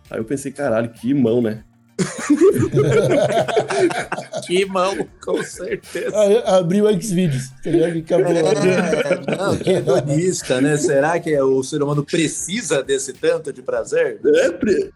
Aí 0.10 0.20
eu 0.20 0.26
pensei, 0.26 0.52
caralho, 0.52 0.90
que 0.90 1.14
mão, 1.14 1.42
né? 1.42 1.64
Que 4.46 4.66
mão, 4.66 5.08
com 5.24 5.42
certeza. 5.44 6.18
Aí 6.18 6.44
Abriu 6.46 6.86
o 6.86 7.02
Xvideos, 7.02 7.50
tá 7.64 7.70
ligado? 7.70 8.00
Acabou. 8.00 8.34
É, 8.34 9.38
não, 9.38 9.56
que 9.58 9.70
hedonista, 9.72 10.62
né? 10.62 10.78
Será 10.78 11.20
que 11.20 11.36
o 11.40 11.64
ser 11.64 11.82
humano 11.82 12.04
precisa 12.04 12.84
desse 12.84 13.14
tanto 13.14 13.54
de 13.54 13.62
prazer? 13.62 14.20
É, 14.26 14.52
pre... 14.52 14.92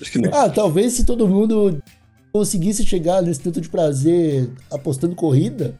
Acho 0.00 0.12
que 0.12 0.18
não. 0.18 0.30
Ah, 0.34 0.50
talvez 0.50 0.92
se 0.92 1.04
todo 1.04 1.26
mundo 1.26 1.82
conseguisse 2.32 2.84
chegar 2.84 3.22
nesse 3.22 3.40
tanto 3.40 3.60
de 3.60 3.68
prazer 3.68 4.48
apostando 4.70 5.16
corrida, 5.16 5.76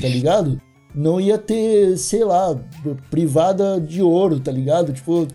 tá 0.00 0.08
ligado? 0.08 0.60
Não 1.00 1.20
ia 1.20 1.38
ter, 1.38 1.96
sei 1.96 2.24
lá, 2.24 2.58
privada 3.08 3.80
de 3.80 4.02
ouro, 4.02 4.40
tá 4.40 4.50
ligado? 4.50 4.92
Tipo, 4.92 5.28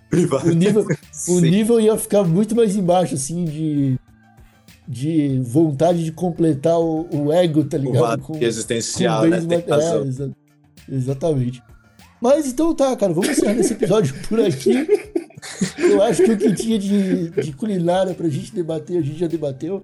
o 0.45 0.49
nível, 0.53 0.86
o 1.30 1.39
nível 1.39 1.80
ia 1.80 1.97
ficar 1.97 2.24
muito 2.26 2.53
mais 2.53 2.76
embaixo, 2.76 3.16
assim, 3.16 3.45
de, 3.45 3.97
de 4.86 5.39
vontade 5.41 6.03
de 6.03 6.11
completar 6.11 6.78
o, 6.78 7.07
o 7.16 7.32
ego, 7.32 7.64
tá 7.64 7.78
O 7.78 7.80
ligado? 7.80 8.01
lado 8.01 8.22
Com, 8.24 8.38
existencial, 8.43 9.22
com 9.24 9.30
né? 9.30 9.39
bens 9.39 9.45
Tem 9.47 9.57
mate- 9.70 9.72
é, 9.86 10.01
exa- 10.07 10.32
exatamente. 10.91 11.64
Mas 12.22 12.47
então 12.47 12.74
tá, 12.76 12.93
cara, 12.97 13.14
vamos 13.14 13.30
encerrar 13.30 13.57
esse 13.57 13.72
episódio 13.74 14.14
por 14.28 14.41
aqui. 14.41 14.86
Eu 15.78 16.01
acho 16.03 16.24
que 16.24 16.32
o 16.32 16.38
que 16.38 16.53
tinha 16.55 16.78
de, 16.80 17.30
de 17.30 17.51
culinária 17.53 18.14
pra 18.14 18.28
gente 18.28 18.53
debater, 18.53 18.97
a 18.97 19.01
gente 19.01 19.20
já 19.20 19.28
debateu. 19.28 19.82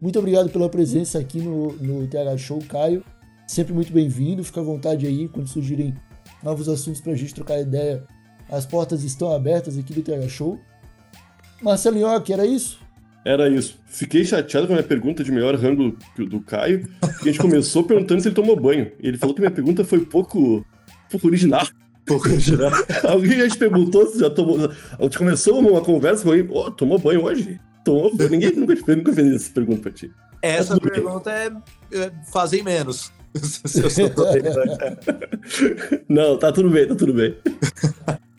Muito 0.00 0.18
obrigado 0.18 0.48
pela 0.50 0.68
presença 0.68 1.18
aqui 1.18 1.38
no, 1.40 1.72
no 1.74 2.06
TH 2.06 2.36
Show, 2.38 2.62
Caio. 2.68 3.02
Sempre 3.48 3.72
muito 3.72 3.90
bem-vindo. 3.90 4.44
Fica 4.44 4.60
à 4.60 4.62
vontade 4.62 5.06
aí 5.06 5.26
quando 5.26 5.48
surgirem 5.48 5.94
novos 6.42 6.68
assuntos 6.68 7.00
pra 7.00 7.14
gente 7.14 7.34
trocar 7.34 7.58
ideia. 7.58 8.04
As 8.50 8.66
portas 8.66 9.02
estão 9.02 9.34
abertas 9.34 9.78
aqui 9.78 9.94
do 9.94 10.02
TH 10.02 10.28
Show. 10.28 10.60
Marcelo 11.62 11.98
Nhoque, 11.98 12.30
era 12.30 12.44
isso? 12.44 12.78
Era 13.24 13.48
isso. 13.48 13.80
Fiquei 13.86 14.22
chateado 14.22 14.66
com 14.66 14.74
a 14.74 14.76
minha 14.76 14.86
pergunta 14.86 15.24
de 15.24 15.32
melhor 15.32 15.54
rango 15.56 15.96
que 16.14 16.22
o 16.22 16.28
do 16.28 16.42
Caio, 16.42 16.86
porque 17.00 17.30
a 17.30 17.32
gente 17.32 17.40
começou 17.40 17.82
perguntando 17.84 18.20
se 18.20 18.28
ele 18.28 18.34
tomou 18.34 18.54
banho. 18.54 18.92
E 19.00 19.08
ele 19.08 19.16
falou 19.16 19.34
que 19.34 19.40
minha 19.40 19.50
pergunta 19.50 19.82
foi 19.82 20.04
pouco, 20.04 20.64
pouco 21.10 21.26
original. 21.26 21.66
Pouco 22.04 22.28
geral. 22.38 22.70
Alguém 23.08 23.38
já 23.38 23.48
te 23.48 23.56
perguntou 23.56 24.06
se 24.08 24.18
já 24.20 24.28
tomou. 24.28 24.58
A 24.98 25.02
gente 25.02 25.16
começou 25.16 25.58
uma 25.58 25.80
conversa 25.80 26.22
com 26.22 26.34
ele, 26.34 26.46
oh, 26.52 26.70
tomou 26.70 26.98
banho 26.98 27.24
hoje? 27.24 27.58
Tomou 27.82 28.14
banho? 28.14 28.30
Ninguém 28.30 28.54
nunca, 28.54 28.74
nunca 28.94 29.12
fez 29.14 29.34
essa 29.34 29.52
pergunta 29.52 29.80
pra 29.80 29.92
ti. 29.92 30.12
Essa 30.42 30.78
pergunta 30.78 31.30
é, 31.30 31.50
é 31.92 32.12
fazem 32.30 32.62
menos. 32.62 33.10
Se 33.34 33.80
eu 33.82 33.90
sou 33.90 34.10
Não, 36.08 36.38
tá 36.38 36.50
tudo 36.52 36.70
bem, 36.70 36.86
tá 36.86 36.94
tudo 36.94 37.12
bem. 37.14 37.36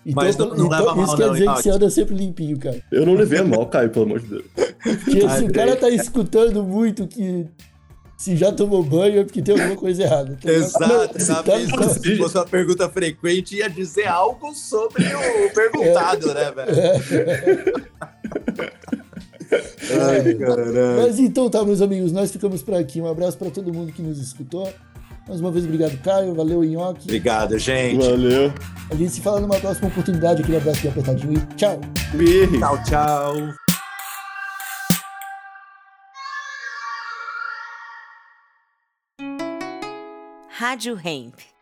Então, 0.05 0.23
Mas 0.23 0.37
não- 0.37 0.47
não 0.49 0.65
então 0.65 0.69
leva 0.69 0.95
mal, 0.95 1.05
isso 1.05 1.15
quer 1.17 1.25
não, 1.27 1.33
dizer 1.33 1.43
que 1.45 1.49
Nhoque. 1.51 1.63
você 1.63 1.69
anda 1.69 1.89
sempre 1.89 2.15
limpinho, 2.15 2.57
cara. 2.57 2.81
Eu 2.91 3.05
não 3.05 3.13
levei 3.13 3.39
a 3.39 3.43
mal, 3.43 3.65
Caio, 3.67 3.89
pelo 3.89 4.05
amor 4.05 4.19
de 4.21 4.27
Deus. 4.27 4.43
Porque 4.55 5.25
Ai, 5.27 5.37
se 5.39 5.45
o 5.45 5.51
cara 5.53 5.75
tá 5.75 5.89
escutando 5.89 6.63
muito 6.63 7.05
que 7.07 7.45
se 8.17 8.35
já 8.35 8.51
tomou 8.51 8.83
banho 8.83 9.19
é 9.19 9.23
porque 9.23 9.41
tem 9.41 9.53
alguma 9.55 9.75
coisa 9.79 10.01
errada. 10.03 10.37
ligado? 10.43 10.49
Exato, 10.49 11.21
Se 11.21 11.29
na 11.29 11.43
tá- 11.43 11.59
se 11.89 12.15
fosse 12.17 12.37
uma 12.37 12.45
pergunta 12.45 12.89
frequente, 12.89 13.57
ia 13.57 13.69
dizer 13.69 14.07
algo 14.07 14.53
sobre 14.55 15.03
o 15.05 15.53
perguntado, 15.53 16.33
né, 16.33 16.51
velho? 16.51 17.89
Ai, 19.51 20.33
caralho. 20.35 21.01
Mas 21.01 21.19
então 21.19 21.49
tá, 21.49 21.63
meus 21.63 21.81
amigos, 21.81 22.11
nós 22.11 22.31
ficamos 22.31 22.61
por 22.61 22.75
aqui. 22.75 23.01
Um 23.01 23.07
abraço 23.07 23.37
pra 23.37 23.49
todo 23.49 23.73
mundo 23.73 23.91
que 23.91 24.01
nos 24.01 24.19
escutou. 24.19 24.71
Mais 25.27 25.41
uma 25.41 25.51
vez, 25.51 25.65
obrigado, 25.65 25.97
Caio. 26.01 26.33
Valeu, 26.33 26.63
Nhoque. 26.63 27.03
Obrigado, 27.03 27.57
gente. 27.59 28.03
Valeu. 28.03 28.51
A 28.89 28.95
gente 28.95 29.11
se 29.11 29.21
fala 29.21 29.39
numa 29.39 29.59
próxima 29.59 29.87
oportunidade. 29.87 30.41
Aquele 30.41 30.57
abraço 30.57 30.81
bem 30.81 30.91
apertadinho 30.91 31.33
e 31.33 31.55
tchau. 31.55 31.79
Beijo. 32.13 32.59
Tchau, 32.59 32.83
tchau. 32.83 33.35
Rádio 40.49 40.99
Hemp. 41.03 41.58